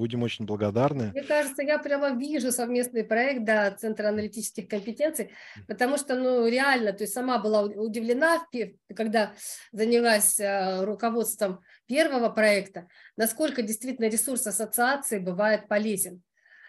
[0.00, 1.10] будем очень благодарны.
[1.12, 5.30] Мне кажется, я прямо вижу совместный проект да, Центра аналитических компетенций,
[5.68, 8.40] потому что, ну, реально, то есть сама была удивлена,
[8.96, 9.34] когда
[9.72, 16.22] занялась э, руководством первого проекта, насколько действительно ресурс ассоциации бывает полезен.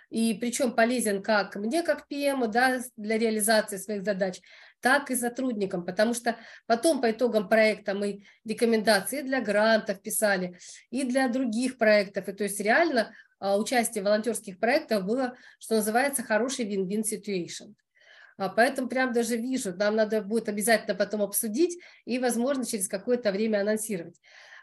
[0.09, 4.41] И причем полезен как мне, как ПМу, да, для реализации своих задач,
[4.81, 10.57] так и сотрудникам, потому что потом по итогам проекта мы рекомендации для грантов писали,
[10.89, 12.27] и для других проектов.
[12.27, 17.73] И то есть реально а, участие в волонтерских проектах было, что называется, хороший win-win situation.
[18.37, 23.31] А, поэтому прям даже вижу, нам надо будет обязательно потом обсудить и, возможно, через какое-то
[23.31, 24.15] время анонсировать.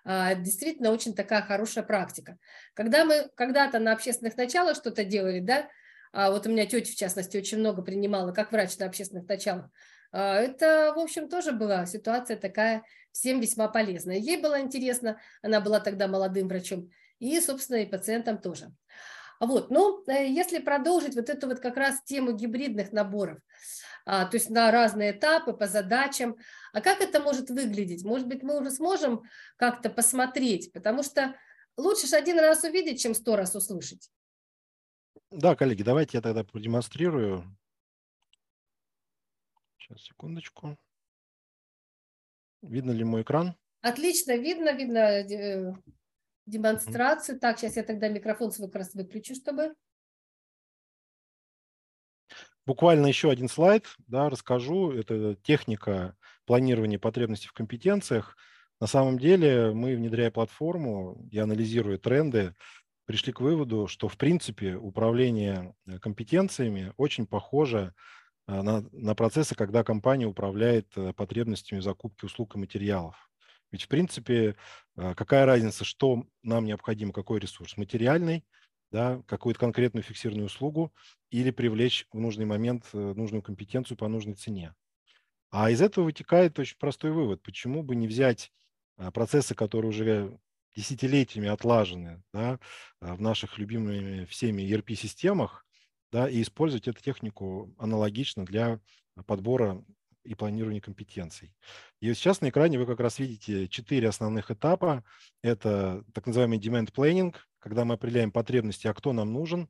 [0.05, 2.39] А, действительно, очень такая хорошая практика.
[2.75, 5.69] Когда мы когда-то на общественных началах что-то делали, да,
[6.13, 9.71] вот у меня тетя, в частности, очень много принимала, как врач на общественных началах,
[10.17, 14.17] это, в общем, тоже была ситуация такая всем весьма полезная.
[14.17, 18.73] Ей было интересно, она была тогда молодым врачом, и, собственно, и пациентам тоже.
[19.41, 23.39] Вот, но ну, э, если продолжить вот эту вот как раз тему гибридных наборов,
[24.05, 26.37] а, то есть на разные этапы, по задачам,
[26.73, 28.05] а как это может выглядеть?
[28.05, 29.23] Может быть, мы уже сможем
[29.57, 31.37] как-то посмотреть, потому что
[31.77, 34.11] лучше же один раз увидеть, чем сто раз услышать.
[35.31, 37.45] Да, коллеги, давайте я тогда продемонстрирую
[39.89, 40.77] Сейчас, секундочку.
[42.61, 43.55] Видно ли мой экран?
[43.81, 45.73] Отлично, видно, видно э,
[46.45, 47.37] демонстрацию.
[47.37, 47.41] Mm-hmm.
[47.41, 49.75] Так, сейчас я тогда микрофон свой как раз выключу, чтобы...
[52.67, 54.93] Буквально еще один слайд, да, расскажу.
[54.93, 58.37] Это техника планирования потребностей в компетенциях.
[58.81, 62.55] На самом деле мы, внедряя платформу и анализируя тренды,
[63.07, 68.18] пришли к выводу, что в принципе управление э, компетенциями очень похоже а,
[68.49, 73.29] на, на процессы, когда компания управляет э, потребностями закупки услуг и материалов.
[73.71, 74.57] Ведь, в принципе,
[74.97, 77.77] а, какая разница, что нам необходимо, какой ресурс?
[77.77, 78.45] Материальный,
[78.91, 80.95] да, какую-то конкретную фиксированную услугу
[81.31, 84.75] или привлечь в нужный момент э, нужную компетенцию по нужной цене.
[85.51, 87.43] А из этого вытекает очень простой вывод.
[87.43, 88.51] Почему бы не взять
[88.97, 90.39] а, процессы, которые уже
[90.75, 92.61] десятилетиями отлажены да,
[93.01, 95.67] в наших любимыми всеми ERP-системах,
[96.13, 98.81] да, и использовать эту технику аналогично для
[99.27, 99.85] подбора
[100.25, 101.55] и планирования компетенций.
[102.01, 105.05] И сейчас на экране вы как раз видите четыре основных этапа.
[105.43, 109.69] Это так называемый demand planning, когда мы определяем потребности, а кто нам нужен.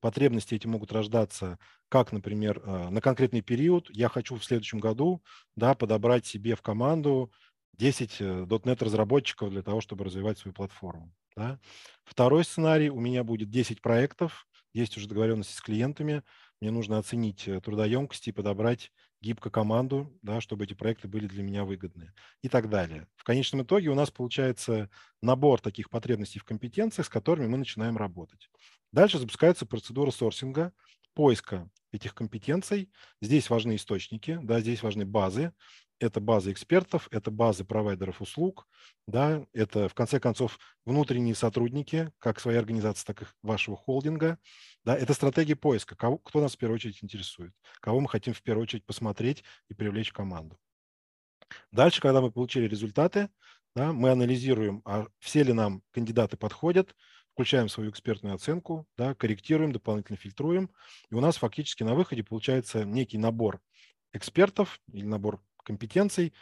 [0.00, 1.58] Потребности эти могут рождаться
[1.88, 3.88] как, например, э, на конкретный период.
[3.90, 5.22] Я хочу в следующем году
[5.56, 7.32] да, подобрать себе в команду
[7.74, 11.12] 10 .NET разработчиков для того, чтобы развивать свою платформу.
[11.36, 11.58] Да.
[12.04, 16.22] Второй сценарий, у меня будет 10 проектов, есть уже договоренности с клиентами,
[16.60, 21.42] мне нужно оценить э, трудоемкость и подобрать гибко команду, да, чтобы эти проекты были для
[21.42, 22.12] меня выгодны
[22.42, 23.08] и так далее.
[23.16, 24.90] В конечном итоге у нас получается
[25.22, 28.50] набор таких потребностей в компетенциях, с которыми мы начинаем работать.
[28.92, 30.72] Дальше запускается процедура сорсинга,
[31.14, 32.90] поиска этих компетенций.
[33.22, 35.52] Здесь важны источники, да, здесь важны базы.
[35.98, 38.68] Это базы экспертов, это базы провайдеров услуг,
[39.06, 44.38] да, это, в конце концов, внутренние сотрудники, как своей организации, так и вашего холдинга.
[44.84, 48.42] Да, это стратегия поиска, кого, кто нас в первую очередь интересует, кого мы хотим в
[48.42, 50.58] первую очередь посмотреть и привлечь в команду.
[51.72, 53.30] Дальше, когда мы получили результаты,
[53.74, 56.94] да, мы анализируем, а все ли нам кандидаты подходят,
[57.32, 60.70] включаем свою экспертную оценку, да, корректируем, дополнительно фильтруем,
[61.10, 63.60] и у нас фактически на выходе получается некий набор
[64.12, 66.32] экспертов или набор компетенций,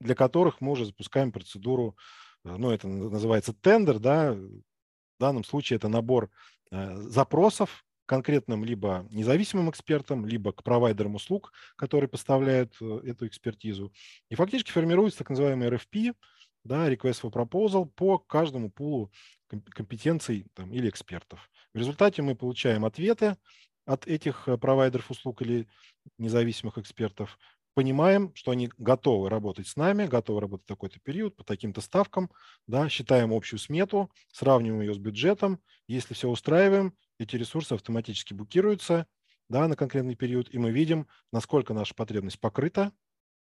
[0.00, 1.96] для которых мы уже запускаем процедуру,
[2.44, 6.30] э, ну, это называется тендер, да, в данном случае это набор
[6.70, 13.92] э, запросов конкретным либо независимым экспертам, либо к провайдерам услуг, которые поставляют э, эту экспертизу.
[14.30, 16.14] И фактически формируется так называемый RFP,
[16.64, 19.10] да, request for proposal по каждому пулу
[19.48, 21.50] компетенций там, или экспертов.
[21.74, 23.36] В результате мы получаем ответы
[23.86, 25.66] от этих провайдеров услуг или
[26.18, 27.38] независимых экспертов,
[27.78, 32.28] понимаем, что они готовы работать с нами, готовы работать такой-то период по таким-то ставкам,
[32.66, 35.60] да, считаем общую смету, сравниваем ее с бюджетом.
[35.86, 39.06] Если все устраиваем, эти ресурсы автоматически букируются
[39.48, 42.90] да, на конкретный период, и мы видим, насколько наша потребность покрыта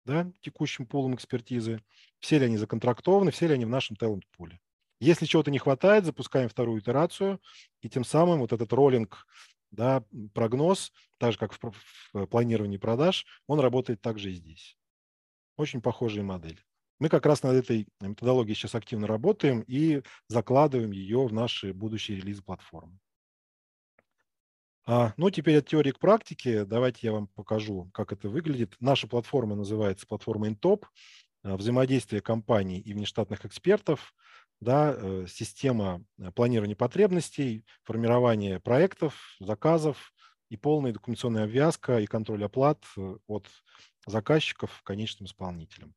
[0.04, 1.80] да, текущим пулом экспертизы,
[2.18, 4.58] все ли они законтрактованы, все ли они в нашем талант-пуле.
[4.98, 7.40] Если чего-то не хватает, запускаем вторую итерацию,
[7.82, 9.28] и тем самым вот этот роллинг,
[9.74, 14.76] да, прогноз, так же, как в, планировании продаж, он работает также и здесь.
[15.56, 16.58] Очень похожие модели.
[16.98, 22.18] Мы как раз над этой методологией сейчас активно работаем и закладываем ее в наши будущие
[22.18, 22.98] релизы платформы.
[24.86, 26.64] А, ну, теперь от теории к практике.
[26.64, 28.76] Давайте я вам покажу, как это выглядит.
[28.80, 30.84] Наша платформа называется платформа InTop.
[31.44, 34.14] А, взаимодействие компаний и внештатных экспертов,
[34.64, 40.12] да, э, система э, планирования потребностей, формирование проектов, заказов
[40.48, 43.48] и полная документационная обвязка и контроль оплат э, от
[44.06, 45.94] заказчиков конечным исполнителям.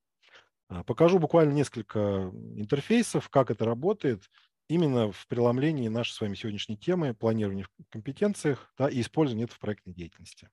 [0.85, 4.29] Покажу буквально несколько интерфейсов, как это работает–
[4.67, 9.55] именно в преломлении нашей с вами сегодняшней темы планирования в компетенциях да, и использования этого
[9.55, 10.49] в проектной деятельности.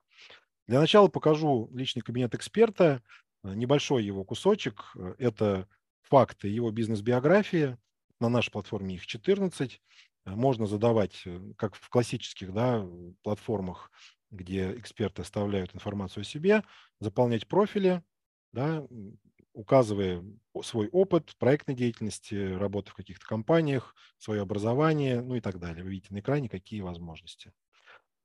[0.66, 3.02] Для начала покажу личный кабинет эксперта,
[3.42, 4.94] небольшой его кусочек.
[5.18, 5.68] Это
[6.02, 7.76] факты его бизнес-биографии.
[8.20, 9.80] На нашей платформе их 14.
[10.26, 11.24] Э, можно задавать,
[11.56, 12.86] как в классических да,
[13.22, 13.90] платформах,
[14.30, 16.62] где эксперты оставляют информацию о себе,
[17.00, 18.02] заполнять профили,
[18.52, 18.86] да,
[19.52, 20.24] указывая
[20.62, 25.84] свой опыт проектной деятельности, работы в каких-то компаниях, свое образование, ну и так далее.
[25.84, 27.52] Вы видите на экране, какие возможности.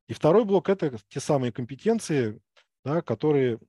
[0.07, 2.41] И второй блок– это те самые компетенции,
[2.83, 3.59] да, которые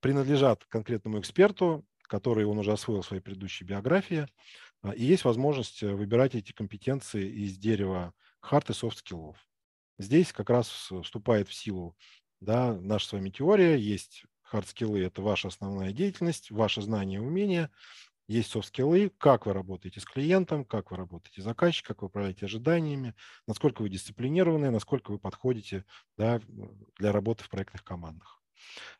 [0.00, 4.26] принадлежат конкретному эксперту, которые он уже освоил в своей предыдущей биографии.
[4.82, 9.36] А, и есть возможность э, выбирать эти компетенции из дерева хард и софт-скиллов.
[9.98, 11.96] Здесь как раз вступает в силу
[12.40, 17.70] да, наша с вами теория, есть Хардскиллы– это ваша основная деятельность, ваши знания и умения.
[18.28, 22.46] Есть софт-скиллы, как вы работаете с клиентом, как вы работаете с заказчиком, как вы управляете
[22.46, 23.14] ожиданиями,
[23.46, 25.84] насколько вы дисциплинированы, насколько вы подходите
[26.16, 26.40] да,
[26.98, 28.35] для работы в проектных командах.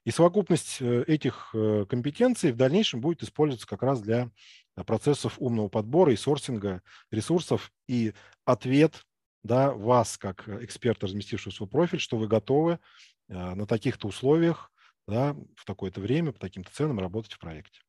[0.04, 4.30] И совокупность э, этих э, компетенций в дальнейшем будет использоваться как раз для
[4.86, 8.12] процессов умного подбора и сорсинга ресурсов и
[8.44, 9.04] ответ
[9.42, 12.78] да, вас, как эксперта, разместившего свой профиль, что вы готовы
[13.28, 14.70] э, на таких-то условиях
[15.06, 17.80] да, в такое-то время по таким-то ценам работать в проекте.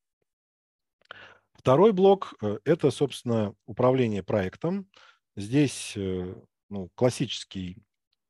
[1.54, 4.88] Второй блок э,– это, собственно, управление проектом.
[5.36, 6.36] Здесь э,
[6.70, 7.78] ну, классический,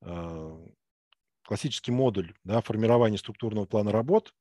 [0.01, 0.67] э,
[1.47, 4.33] классический модуль да, формирования структурного плана работ.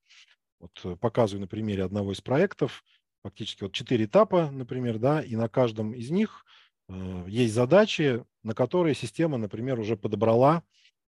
[0.59, 2.83] Вот показываю на примере одного из проектов.
[3.23, 6.45] Фактически вот четыре этапа, например, да, и на каждом из них
[7.27, 10.63] есть задачи, на которые система, например, уже подобрала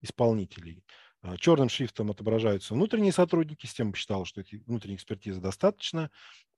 [0.03, 0.85] исполнителей.
[1.27, 6.11] А, черным шрифтом отображаются внутренние сотрудники, система посчитала, что этой внутренней экспертизы достаточно.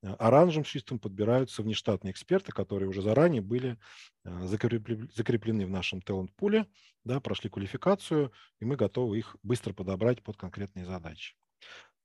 [0.02, 3.78] А, оранжевым шрифтом подбираются внештатные эксперты, которые уже заранее были
[4.24, 6.66] а, закреплены в нашем талант-пуле,
[7.02, 11.34] да, прошли квалификацию, и мы готовы их быстро подобрать под конкретные задачи.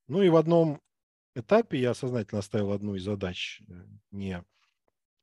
[0.07, 0.80] Ну и в одном
[1.36, 3.74] этапе я сознательно оставил одну из задач э,
[4.11, 4.41] не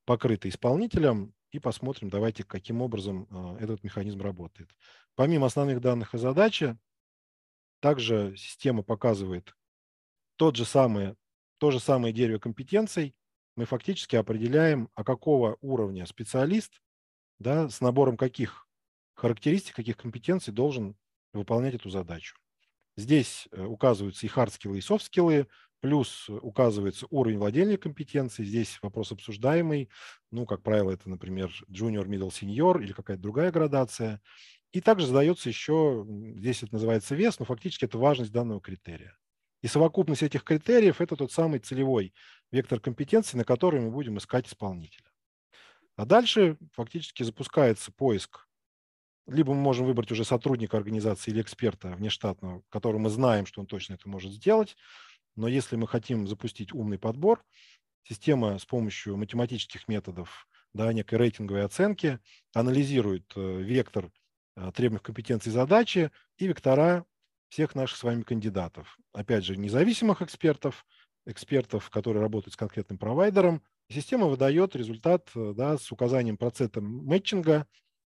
[0.05, 3.27] покрытой исполнителем, и посмотрим, давайте, каким образом
[3.59, 4.71] этот механизм работает.
[5.17, 6.79] Помимо основных данных и задачи,
[7.81, 9.55] также система показывает
[10.37, 11.17] тот же самый,
[11.59, 13.15] то же самое дерево компетенций.
[13.57, 16.81] Мы фактически определяем, а какого уровня специалист,
[17.39, 18.67] да, с набором каких
[19.15, 20.97] характеристик, каких компетенций должен
[21.33, 22.37] выполнять эту задачу.
[22.97, 25.47] Здесь э, указываются и hard-скиллы, и софт-скиллы,
[25.81, 28.49] плюс указывается уровень владения компетенцией.
[28.49, 29.89] Здесь вопрос обсуждаемый.
[30.31, 34.21] Ну, как правило, это, например, junior, middle, senior или какая-то другая градация.
[34.73, 39.17] И также задается еще, здесь это называется вес, но фактически это важность данного критерия.
[39.63, 42.15] И совокупность этих критериев– это тот самый целевой
[42.51, 45.11] вектор компетенции, на который мы будем искать исполнителя.
[45.97, 48.47] А дальше фактически запускается поиск.
[49.27, 53.67] Либо мы можем выбрать уже сотрудника организации или эксперта внештатного, которого мы знаем, что он
[53.67, 54.77] точно это может сделать.
[55.37, 57.45] Но если мы хотим запустить умный подбор,
[58.05, 62.19] система с помощью математических методов, да, некой рейтинговой оценки
[62.55, 64.11] анализирует э, вектор
[64.61, 67.05] э, требуемых компетенций задачи и вектора
[67.49, 68.99] всех наших с вами кандидатов.
[69.13, 70.87] Опять же, независимых экспертов,
[71.27, 73.63] экспертов, которые работают с конкретным провайдером.
[73.89, 77.67] система выдает результат э, да, с указанием процента мэтчинга,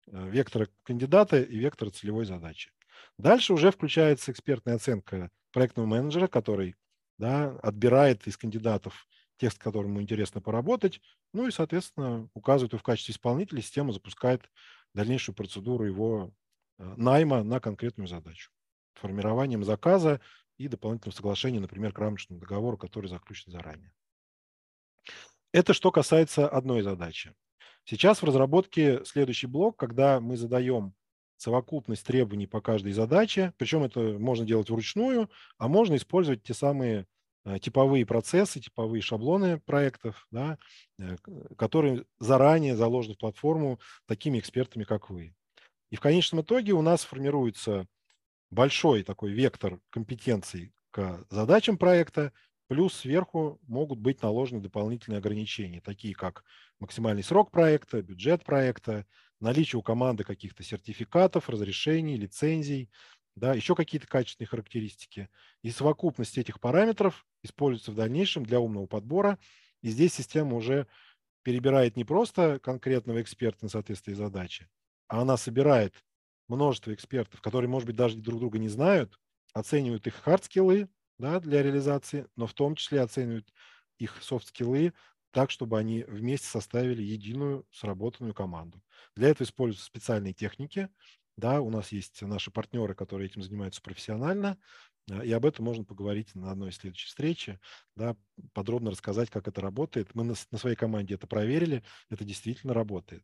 [0.06, 2.70] э, вектора кандидата и вектора целевой задачи.
[3.18, 6.76] Дальше уже включается экспертная оценка проектного менеджера, который
[7.18, 11.00] да, отбирает из кандидатов текст, которым ему интересно поработать,
[11.32, 14.48] ну и, соответственно, указывает его в качестве исполнителя, система запускает
[14.94, 16.32] дальнейшую процедуру его
[16.78, 18.50] э, найма на конкретную задачу
[18.94, 20.20] формированием заказа
[20.56, 23.92] и дополнительного соглашения, например, к рамочному договору, который заключен заранее.
[25.52, 27.34] Это что касается одной задачи.
[27.84, 30.94] Сейчас в разработке следующий блок, когда мы задаем
[31.36, 37.06] совокупность требований по каждой задаче, причем это можно делать вручную, а можно использовать те самые
[37.60, 40.58] типовые процессы, типовые шаблоны проектов, да,
[40.98, 41.16] э,
[41.56, 45.34] которые заранее заложены в платформу такими экспертами, как вы.
[45.90, 47.86] И в конечном итоге у нас формируется
[48.50, 52.32] большой такой вектор компетенций к задачам проекта,
[52.68, 56.44] плюс сверху могут быть наложены дополнительные ограничения, такие как
[56.80, 59.06] максимальный срок проекта, бюджет проекта,
[59.40, 62.90] наличие у команды каких-то сертификатов, разрешений, лицензий,
[63.36, 65.28] да, еще какие-то качественные характеристики.
[65.62, 69.38] И совокупность этих параметров используется в дальнейшем для умного подбора.
[69.82, 70.86] И здесь система уже
[71.42, 74.68] перебирает не просто конкретного эксперта на соответствие задачи,
[75.08, 76.04] а она собирает
[76.48, 79.18] множество экспертов, которые, может быть, даже друг друга не знают,
[79.52, 83.52] оценивают их хард-скиллы да, для реализации, но в том числе оценивают
[83.98, 84.92] их софт-скиллы
[85.30, 88.82] так, чтобы они вместе составили единую сработанную команду.
[89.16, 90.88] Для этого используются специальные техники.
[91.36, 94.56] Да, у нас есть наши партнеры, которые этим занимаются профессионально,
[95.22, 97.60] и об этом можно поговорить на одной из следующих встречи,
[97.94, 98.16] да,
[98.52, 100.14] подробно рассказать, как это работает.
[100.14, 103.22] Мы на, на своей команде это проверили, это действительно работает.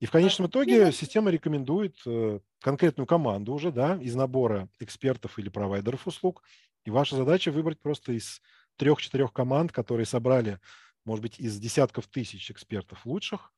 [0.00, 5.48] И в конечном итоге система рекомендует э, конкретную команду уже, да, из набора экспертов или
[5.48, 6.42] провайдеров услуг.
[6.84, 8.42] И ваша задача выбрать просто из
[8.76, 10.60] трех-четырех команд, которые собрали,
[11.06, 13.54] может быть, из десятков тысяч экспертов лучших,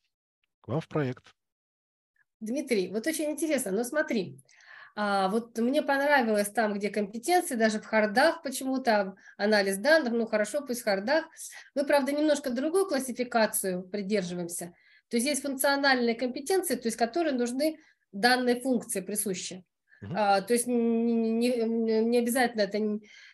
[0.61, 1.35] к вам в проект.
[2.41, 4.39] Дмитрий, вот очень интересно, но смотри,
[4.95, 10.64] а, вот мне понравилось там, где компетенции, даже в хардах почему-то, анализ данных, ну хорошо,
[10.66, 11.24] пусть в хардах.
[11.74, 14.74] Мы, правда, немножко другую классификацию придерживаемся–
[15.09, 17.78] то есть есть функциональные компетенции, то есть которые нужны
[18.12, 19.64] данной функции присущи.
[20.03, 20.12] Uh-huh.
[20.14, 22.78] А, то есть не, не, обязательно это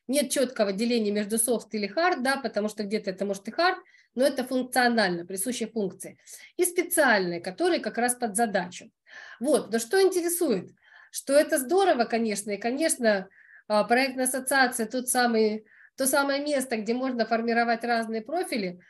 [0.06, 3.76] нет четкого деления между soft или hard, да, потому что где-то это может и hard,
[4.14, 6.18] но это функционально, присущие функции.
[6.56, 8.90] И специальные, которые как раз под задачу.
[9.40, 10.70] Вот, но что интересует?
[11.10, 13.28] Что это здорово, конечно, и, конечно,
[13.68, 18.80] а, проектная ассоциация тот самый, то самое место, где можно формировать разные профили,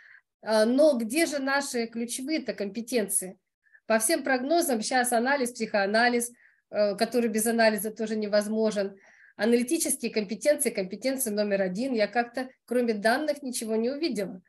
[0.42, 3.38] а, но где же наши ключевые-то компетенции?
[3.86, 6.30] По всем прогнозам сейчас анализ, психоанализ,
[6.70, 8.96] э, который без анализа тоже невозможен,
[9.36, 11.92] аналитические компетенции, компетенции номер один.
[11.92, 14.40] Я как-то, кроме данных, ничего не увидела.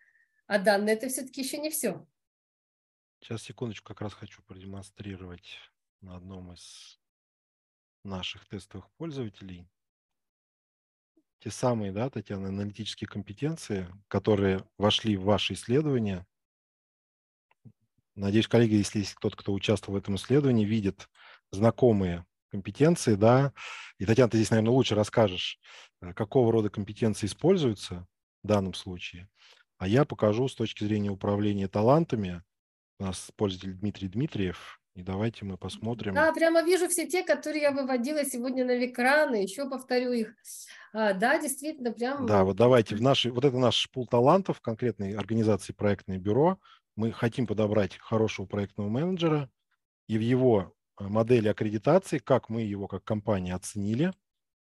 [0.48, 2.06] А данные это все-таки еще не все.
[3.20, 5.58] Сейчас, секундочку, как раз хочу продемонстрировать
[6.02, 7.00] на одном из
[8.04, 9.68] наших тестовых пользователей
[11.44, 16.26] те самые, да, Татьяна, аналитические компетенции, которые вошли в ваше исследование.
[18.16, 21.10] Надеюсь, коллеги, если есть кто-то, кто участвовал в этом исследовании, видит
[21.52, 23.52] знакомые компетенции, да,
[23.98, 25.60] и, Татьяна, ты здесь, наверное, лучше расскажешь,
[26.02, 28.08] э, какого рода компетенции используются
[28.42, 29.28] в данном случае,
[29.84, 32.42] а я покажу с точки зрения управления талантами,
[33.00, 36.14] у нас пользователь Дмитрий Дмитриев, и давайте мы посмотрим.
[36.14, 39.44] Да, прямо вижу все те, которые я выводила сегодня на экраны.
[39.44, 40.36] Еще повторю их.
[40.94, 42.26] А, да, действительно, прям.
[42.26, 46.60] Да, вот давайте в нашей, вот это наш пул талантов конкретной организации проектное бюро.
[46.96, 49.50] Мы хотим подобрать хорошего проектного менеджера
[50.08, 54.14] и в его э, модели аккредитации, как мы его как компания оценили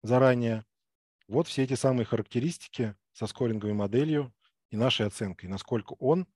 [0.03, 0.66] заранее.
[1.30, 4.34] Вот все эти самые характеристики со скоринговой моделью
[4.76, 6.28] и нашей оценкой, насколько он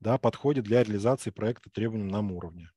[0.00, 2.72] да, подходит для реализации проекта требованиям нам уровня.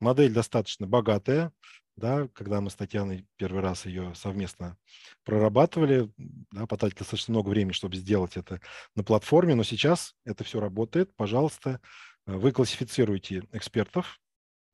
[0.00, 1.52] Модель достаточно богатая,
[1.96, 4.76] да, когда мы с Татьяной первый раз ее совместно
[5.24, 8.60] прорабатывали, да, потратили достаточно много времени, чтобы сделать это
[8.96, 11.14] на платформе, но сейчас это все работает.
[11.16, 11.80] Пожалуйста,
[12.26, 14.20] э, вы классифицируете экспертов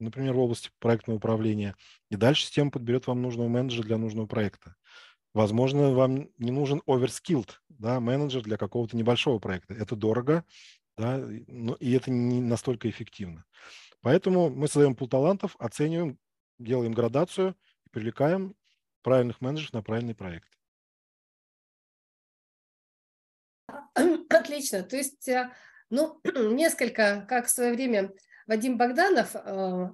[0.00, 1.76] например, в области проектного управления,
[2.10, 4.74] и дальше система подберет вам нужного менеджера для нужного проекта.
[5.32, 9.74] Возможно, вам не нужен overskilled да, менеджер для какого-то небольшого проекта.
[9.74, 10.44] Это дорого,
[10.98, 13.44] да, но, и это не настолько эффективно.
[14.02, 16.18] Поэтому мы создаем пул талантов, оцениваем,
[16.58, 17.54] делаем градацию
[17.86, 18.54] и привлекаем
[19.02, 20.48] правильных менеджеров на правильный проект.
[23.94, 24.82] Отлично.
[24.82, 25.50] То есть, э,
[25.90, 28.12] ну, несколько, как в свое время
[28.46, 29.90] Вадим Богданов, э,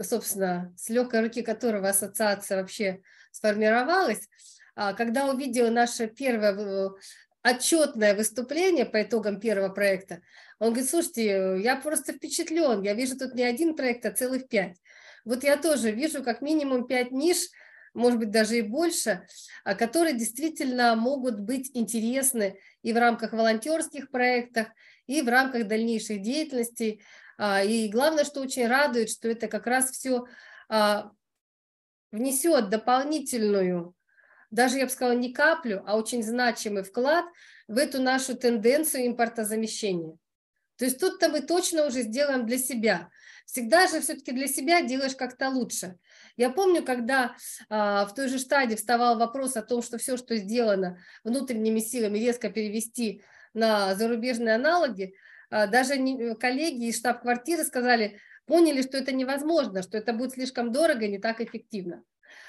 [0.00, 4.28] собственно, с легкой руки которого ассоциация вообще сформировалась,
[4.74, 6.92] а, когда увидел наше первое
[7.42, 10.20] отчетное выступление по итогам первого проекта,
[10.58, 14.76] он говорит, слушайте, я просто впечатлен, я вижу тут не один проект, а целых пять.
[15.24, 17.48] Вот я тоже вижу как минимум пять ниш,
[17.94, 19.26] может быть, даже и больше,
[19.64, 24.68] а, которые действительно могут быть интересны и в рамках волонтерских проектов,
[25.06, 27.02] и в рамках дальнейшей деятельности.
[27.44, 30.26] А, и главное, что очень радует, что это как раз все
[30.68, 31.10] а,
[32.12, 33.96] внесет дополнительную,
[34.52, 37.24] даже я бы сказала, не каплю, а очень значимый вклад
[37.66, 40.16] в эту нашу тенденцию импортозамещения.
[40.76, 43.08] То есть тут-то мы точно уже сделаем для себя.
[43.44, 45.96] Всегда же все-таки для себя делаешь как-то лучше.
[46.36, 47.34] Я помню, когда
[47.68, 52.20] а, в той же штаде вставал вопрос о том, что все, что сделано внутренними силами,
[52.20, 55.16] резко перевести на зарубежные аналоги,
[55.66, 61.04] даже не, коллеги из штаб-квартиры сказали, поняли, что это невозможно, что это будет слишком дорого
[61.04, 62.02] и не так эффективно.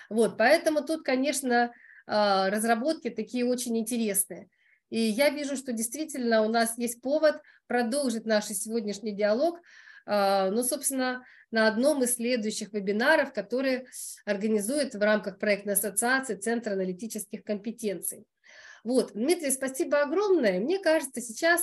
[0.10, 1.74] Вот, поэтому тут, конечно,
[2.06, 4.49] а, разработки такие очень интересные.
[4.89, 9.60] И я вижу, что действительно у нас есть повод продолжить наш сегодняшний диалог,
[10.06, 13.86] а, ну, собственно, на одном из следующих вебинаров, которые
[14.26, 18.26] организует в рамках проектной ассоциации Центр аналитических компетенций.
[18.84, 20.59] Вот, Дмитрий, спасибо огромное.
[20.59, 21.61] Мне кажется, сейчас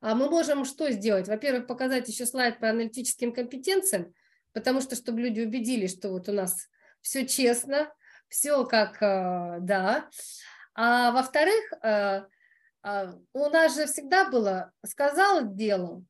[0.00, 1.26] а, мы можем что сделать?
[1.26, 4.14] Во-первых, показать еще слайд по аналитическим компетенциям,
[4.52, 6.68] потому что, чтобы люди убедились, что вот у нас
[7.00, 7.92] все честно,
[8.28, 10.08] все как а, да.
[10.74, 11.72] А во-вторых,
[13.34, 16.04] у нас же всегда было сказал, делал.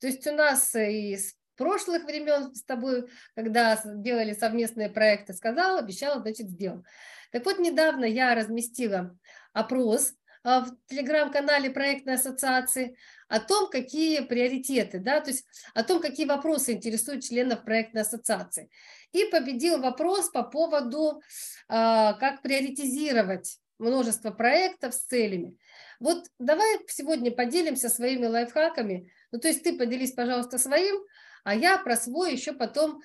[0.00, 5.78] То есть у нас и с прошлых времен с тобой, когда делали совместные проекты, сказал,
[5.78, 6.84] обещал, значит, сделал.
[7.30, 9.16] Так вот, недавно я разместила
[9.52, 12.96] опрос а, в телеграм-канале проектной ассоциации
[13.28, 15.44] о том, какие приоритеты, да, то есть
[15.74, 18.68] о том, какие вопросы интересуют членов проектной ассоциации.
[19.12, 21.22] И победил вопрос по поводу,
[21.68, 25.56] а, как приоритизировать множество проектов с целями.
[26.00, 29.12] Вот давай сегодня поделимся своими лайфхаками.
[29.30, 31.04] Ну, то есть ты поделись, пожалуйста, своим,
[31.44, 33.00] а я про свой еще потом,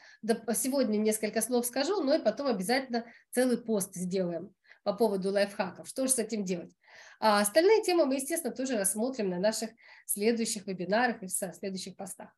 [0.56, 4.54] сегодня несколько слов скажу, но и потом обязательно целый пост сделаем
[4.88, 5.86] по поводу лайфхаков.
[5.90, 6.74] Что же с этим делать?
[7.20, 9.72] А остальные темы мы, естественно, тоже рассмотрим на наших
[10.06, 12.30] следующих вебинарах и в следующих постах.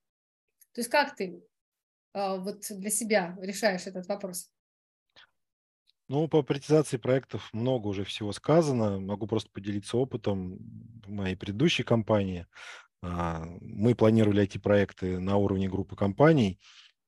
[0.73, 1.43] То есть как ты
[2.11, 4.49] а, вот для себя решаешь этот вопрос?
[6.07, 8.99] Ну, по приоритизации проектов много уже всего сказано.
[8.99, 10.57] Могу просто поделиться опытом
[11.05, 12.47] моей предыдущей компании.
[13.03, 16.59] А, мы планировали IT-проекты на уровне группы компаний,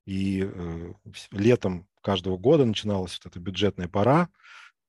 [0.06, 0.94] и э,
[1.32, 4.30] летом каждого года начиналась вот эта бюджетная пора,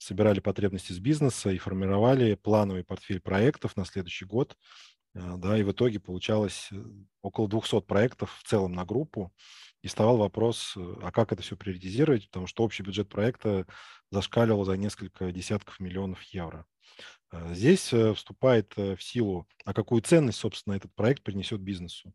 [0.03, 4.57] собирали потребности с бизнеса и формировали плановый портфель проектов на следующий год.
[5.15, 6.83] А, да, и в итоге получалось э,
[7.21, 9.33] около 200 проектов в целом на группу.
[9.83, 13.67] И вставал вопрос, э, а как это все приоритизировать, потому что общий бюджет проекта
[14.11, 16.67] зашкаливал за несколько десятков миллионов евро.
[17.31, 22.13] А, здесь э, вступает в силу, а какую ценность, собственно, этот проект принесет бизнесу.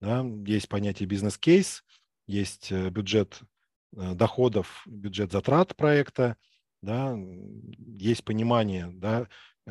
[0.00, 0.24] Да?
[0.46, 1.82] Есть понятие бизнес-кейс,
[2.26, 3.40] есть бюджет
[3.92, 6.36] доходов, бюджет затрат проекта,
[6.86, 7.18] да?
[7.98, 9.28] есть понимание, да,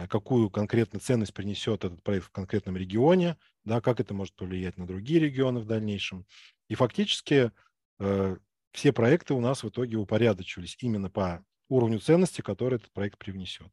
[0.08, 4.86] какую конкретную ценность принесет этот проект в конкретном регионе, да, как это может повлиять на
[4.86, 6.26] другие регионы в дальнейшем.
[6.68, 7.52] И фактически
[8.00, 8.38] э,
[8.72, 13.72] все проекты у нас в итоге упорядочивались именно по уровню ценности, который этот проект привнесет.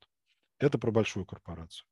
[0.59, 1.87] Это про большую корпорацию.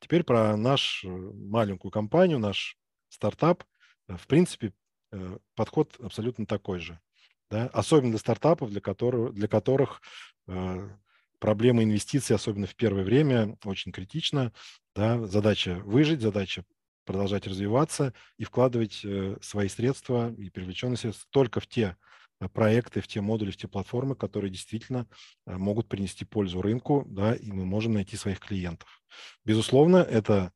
[0.00, 2.78] Теперь про нашу э, маленькую компанию, наш
[3.08, 3.64] стартап.
[4.08, 4.72] Э, в принципе,
[5.12, 7.00] э, подход абсолютно такой же.
[7.50, 7.68] Да?
[7.72, 10.33] Особенно для стартапов, для которых, для которых э,
[11.38, 14.52] проблема инвестиций, особенно в первое время, очень критична.
[14.94, 15.26] Да?
[15.26, 16.64] Задача выжить, задача
[17.04, 21.96] продолжать развиваться и вкладывать э, свои средства и привлеченные средства только в те
[22.40, 25.06] э, проекты, в те модули, в те платформы, которые действительно
[25.46, 29.02] э, могут принести пользу рынку, да, и мы можем найти своих клиентов.
[29.44, 30.52] Безусловно, это,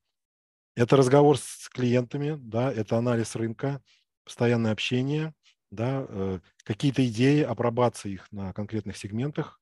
[0.75, 3.81] это разговор с клиентами, да, это анализ рынка,
[4.23, 5.33] постоянное общение,
[5.71, 9.58] да, какие-то идеи, апробация их на конкретных сегментах,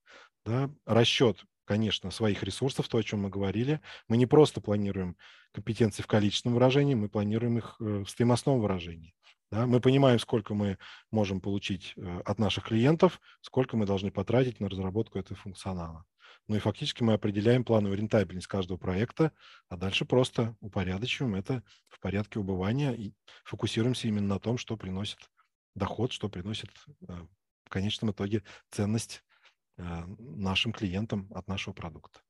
[0.48, 3.82] да, расчет конечно, своих ресурсов, то, о чем мы говорили.
[4.08, 5.18] Мы не просто планируем
[5.52, 9.14] компетенции в количественном выражении, мы планируем их э, в стоимостном выражении.
[9.52, 9.66] Да?
[9.66, 10.78] Мы понимаем, сколько мы
[11.12, 16.06] можем получить э, от наших клиентов, сколько мы должны потратить на разработку этого функционала.
[16.48, 19.34] Ну и фактически мы определяем плановую рентабельность каждого проекта,
[19.68, 23.14] а дальше просто упорядочиваем это в порядке убывания и
[23.44, 25.20] фокусируемся именно на том, что приносит
[25.76, 26.70] доход, что приносит
[27.10, 27.14] э,
[27.66, 29.26] в конечном итоге ценность
[29.78, 32.22] нашим клиентам от нашего продукта.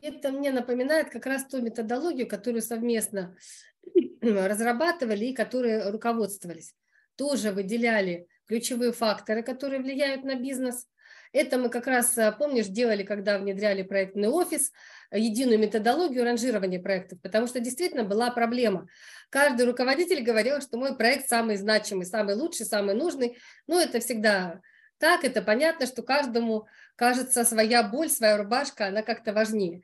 [0.00, 3.36] Это мне напоминает как раз ту методологию, которую совместно
[4.20, 6.74] разрабатывали и которые руководствовались.
[7.16, 10.86] Тоже выделяли ключевые факторы, которые влияют на бизнес.
[11.32, 14.72] Это мы как раз, э, помнишь, делали, когда внедряли проектный офис,
[15.10, 18.86] э, единую методологию ранжирования проектов, потому что действительно была проблема.
[19.30, 23.38] Каждый руководитель говорил, что мой проект самый значимый, самый лучший, самый нужный.
[23.66, 24.60] Ну, это всегда
[24.98, 26.66] так, это понятно, что каждому
[26.96, 29.82] кажется своя боль, своя рубашка, она как-то важнее.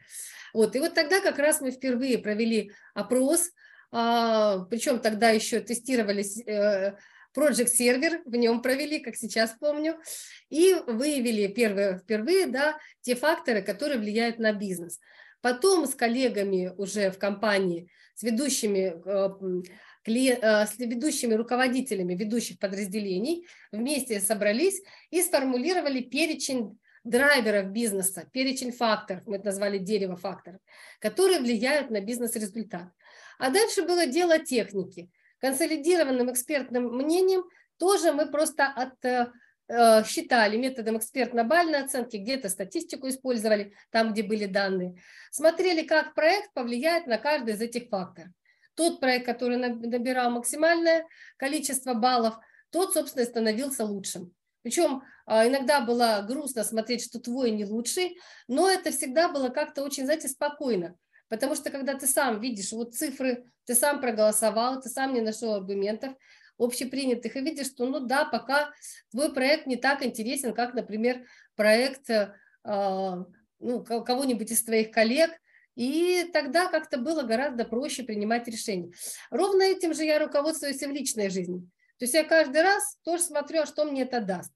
[0.55, 3.51] Вот, и вот тогда как раз мы впервые провели опрос,
[3.90, 6.97] а, причем тогда еще тестировались э,
[7.36, 9.98] Project Server, в нем провели, как сейчас помню,
[10.50, 15.00] и выявили первые, впервые да, те факторы, которые влияют на бизнес.
[15.40, 19.62] Потом с коллегами уже в компании, с ведущими, э,
[20.06, 29.22] э, с ведущими руководителями ведущих подразделений вместе собрались и сформулировали перечень драйверов бизнеса, перечень факторов,
[29.26, 30.60] мы это назвали дерево факторов,
[31.00, 32.92] которые влияют на бизнес-результат.
[33.38, 35.10] А дальше было дело техники–
[35.43, 37.44] консолидированным экспертным мнением
[37.77, 39.32] тоже мы просто от, э,
[39.69, 44.94] э, считали методом экспертно-бальной оценки, где-то статистику использовали, там, где были данные.
[45.32, 48.31] Смотрели, как проект повлияет на каждый из этих факторов.
[48.74, 51.06] Тот проект, который набирал максимальное
[51.36, 52.36] количество баллов,
[52.70, 54.32] тот, собственно, становился лучшим.
[54.62, 58.16] Причем а, иногда было грустно смотреть, что твой не лучший,
[58.47, 60.97] но это всегда было как-то очень, знаете, спокойно.
[61.32, 65.54] Потому что когда ты сам видишь вот цифры, ты сам проголосовал, ты сам не нашел
[65.54, 66.12] аргументов
[66.59, 68.70] общепринятых и видишь, что ну да, пока
[69.10, 71.24] твой проект не так интересен, как, например,
[71.56, 72.34] проект э,
[72.64, 75.30] ну, кого-нибудь из твоих коллег,
[75.74, 78.92] и тогда как-то было гораздо проще принимать решения.
[79.30, 81.60] Ровно этим же я руководствуюсь и в личной жизни.
[81.96, 84.52] То есть я каждый раз тоже смотрю, а что мне это даст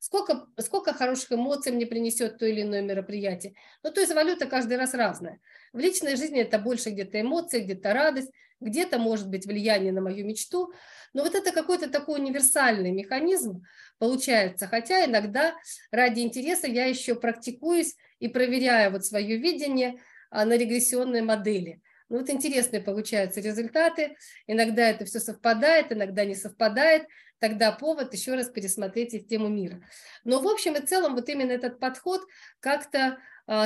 [0.00, 3.54] сколько, сколько хороших эмоций мне принесет то или иное мероприятие.
[3.84, 5.40] Ну, то есть валюта каждый раз разная.
[5.72, 8.30] В личной жизни это больше где-то эмоции, где-то радость,
[8.60, 10.72] где-то может быть влияние на мою мечту.
[11.12, 13.62] Но вот это какой-то такой универсальный механизм
[13.98, 14.66] получается.
[14.66, 15.54] Хотя иногда
[15.90, 21.80] ради интереса я еще практикуюсь и проверяю вот свое видение а, на регрессионной модели.
[22.08, 24.16] Ну, вот интересные получаются результаты.
[24.48, 27.06] Иногда это все совпадает, иногда не совпадает
[27.38, 29.82] тогда повод еще раз пересмотреть систему мира.
[30.24, 32.22] Но в общем и целом вот именно этот подход
[32.60, 33.18] как-то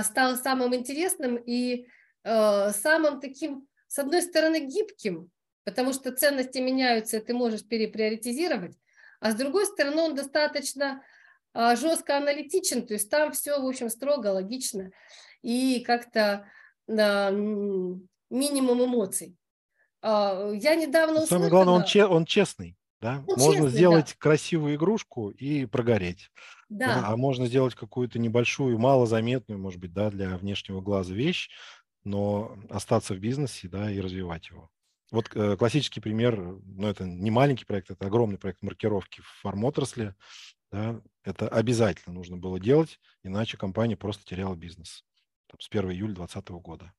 [0.02, 1.86] стал самым интересным и
[2.24, 5.30] э, самым таким, с одной стороны, гибким,
[5.64, 8.76] потому что ценности меняются, и ты можешь переприоритизировать,
[9.20, 11.02] а с другой стороны, он достаточно
[11.52, 14.90] э, жестко аналитичен, то есть там все, в общем, строго, логично
[15.42, 16.48] и как-то
[16.88, 17.30] э,
[18.30, 19.36] минимум эмоций.
[20.02, 21.28] Я недавно услышала...
[21.28, 22.76] Самое главное, он, че, он честный.
[23.00, 23.24] Да?
[23.26, 24.14] Ну, можно честно, сделать да.
[24.18, 26.30] красивую игрушку и прогореть.
[26.68, 27.06] Да.
[27.06, 31.50] А можно сделать какую-то небольшую, малозаметную, может быть, да, для внешнего глаза вещь,
[32.04, 34.70] но остаться в бизнесе да, и развивать его.
[35.10, 40.14] Вот э, классический пример, ну это не маленький проект, это огромный проект маркировки в фармотрасли.
[40.72, 45.04] Да, это обязательно нужно было делать, иначе компания просто теряла бизнес
[45.46, 46.92] там, с 1 июля 2020 года.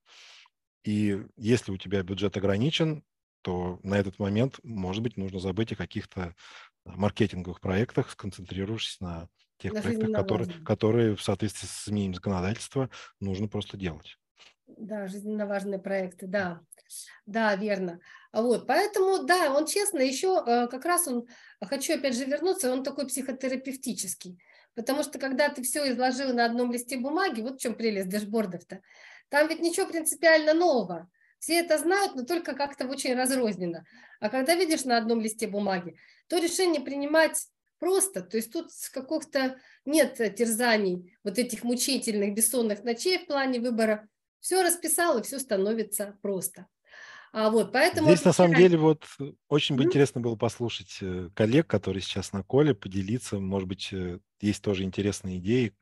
[0.85, 3.03] И если у тебя бюджет ограничен,
[3.41, 6.35] то на этот момент, может быть, нужно забыть о каких-то
[6.85, 9.27] маркетинговых проектах, сконцентрировавшись на
[9.57, 14.18] тех на проектах, которые, которые в соответствии с изменением законодательства нужно просто делать.
[14.68, 16.61] Да, жизненно важные проекты, да.
[17.26, 17.99] Да, верно.
[18.32, 21.27] Вот, поэтому, да, он честно, еще э, как раз он,
[21.61, 24.40] хочу опять же вернуться, он такой психотерапевтический.
[24.76, 28.82] Потому что когда ты все изложил на одном листе бумаги, вот в чем прелесть дэшбордов-то,
[29.30, 31.10] там ведь ничего принципиально нового.
[31.40, 33.86] Все это знают, но только как-то очень разрозненно.
[34.19, 35.95] А когда видишь на одном листе бумаги,
[36.27, 37.48] то решение принимать
[37.86, 38.22] просто.
[38.22, 44.07] То есть тут каких-то нет терзаний, вот этих мучительных, бессонных ночей в плане выбора.
[44.40, 46.66] Все расписал, и все становится просто.
[47.32, 48.07] А вот, поэтому...
[48.07, 49.06] Здесь, на самом деле, вот
[49.49, 49.86] очень бы mm-hmm.
[49.86, 53.40] интересно было послушать э, коллег, которые сейчас на коле, поделиться.
[53.40, 55.76] Может быть, э, есть тоже интересные идеи,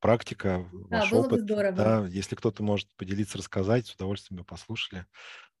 [0.00, 1.44] практика, ваш да, опыт.
[1.44, 5.04] Бы Да, если кто-то может поделиться, рассказать, с удовольствием бы послушали.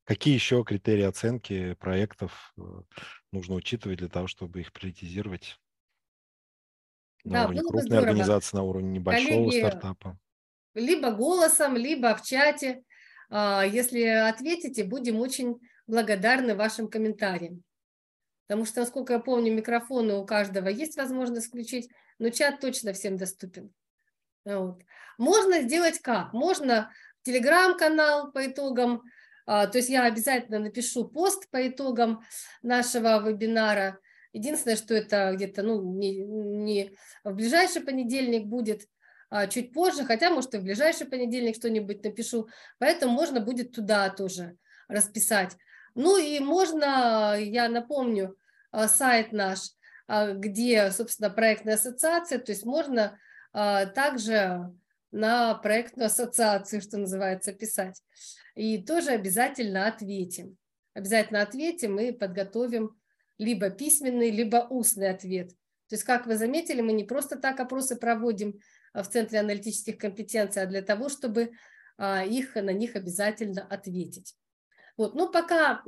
[0.04, 2.62] Какие еще критерии оценки проектов э,
[3.30, 5.58] нужно учитывать для того, чтобы их приоритизировать?
[7.24, 10.18] На да, уровне крупной организации, на уровне небольшого Коллеги, стартапа.
[10.74, 12.82] Либо голосом, либо в чате.
[13.30, 17.62] Если ответите, будем очень благодарны вашим комментариям.
[18.46, 23.16] Потому что, насколько я помню, микрофоны у каждого есть возможность включить, но чат точно всем
[23.16, 23.72] доступен.
[24.44, 24.82] Вот.
[25.16, 26.32] Можно сделать как?
[26.32, 26.90] Можно
[27.22, 29.02] телеграм-канал по итогам,
[29.46, 32.22] а, то есть я обязательно напишу пост по итогам
[32.62, 33.98] нашего вебинара.
[34.32, 38.88] Единственное, что это где-то ну, не, не в ближайший понедельник будет,
[39.30, 42.48] а чуть позже, хотя, может, и в ближайший понедельник что-нибудь напишу,
[42.78, 44.56] поэтому можно будет туда тоже
[44.88, 45.56] расписать.
[45.94, 48.36] Ну и можно, я напомню,
[48.70, 49.58] а, сайт наш,
[50.06, 53.18] а, где, собственно, проектная ассоциация, то есть можно
[53.52, 54.70] а, также
[55.10, 58.02] на проектную ассоциацию, что называется, писать.
[58.54, 60.56] И тоже обязательно ответим.
[60.94, 62.98] Обязательно ответим и подготовим
[63.38, 65.50] либо письменный, либо устный ответ.
[65.88, 68.58] То есть, как вы заметили, мы не просто так опросы проводим
[68.94, 71.52] в Центре аналитических компетенций, а для того, чтобы
[71.98, 74.34] их, на них обязательно ответить.
[74.96, 75.14] Вот.
[75.14, 75.82] Ну, пока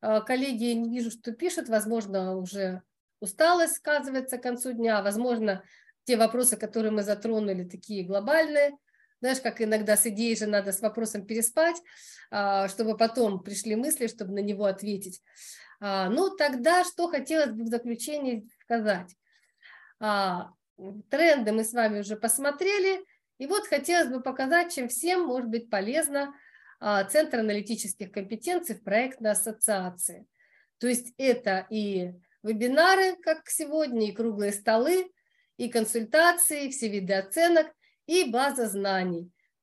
[0.00, 2.82] а, коллеги не вижу, что пишут, возможно, уже
[3.20, 5.64] усталость сказывается к концу дня, возможно,
[6.04, 8.76] те вопросы, которые мы затронули, такие глобальные,
[9.20, 11.76] знаешь, как иногда с идеей же надо с вопросом переспать,
[12.30, 15.22] а, чтобы потом пришли мысли, чтобы на него ответить.
[15.80, 19.14] А, ну, тогда что хотелось бы в заключение сказать?
[21.10, 23.04] Тренды мы с вами уже посмотрели,
[23.38, 26.34] и вот хотелось бы показать, чем всем может быть полезно
[26.80, 30.26] а, Центр аналитических компетенций в проектной ассоциации.
[30.78, 32.12] То есть это и
[32.42, 35.10] вебинары, как сегодня, и круглые столы,
[35.56, 37.72] и консультации, все виды оценок,
[38.08, 39.30] и база знаний.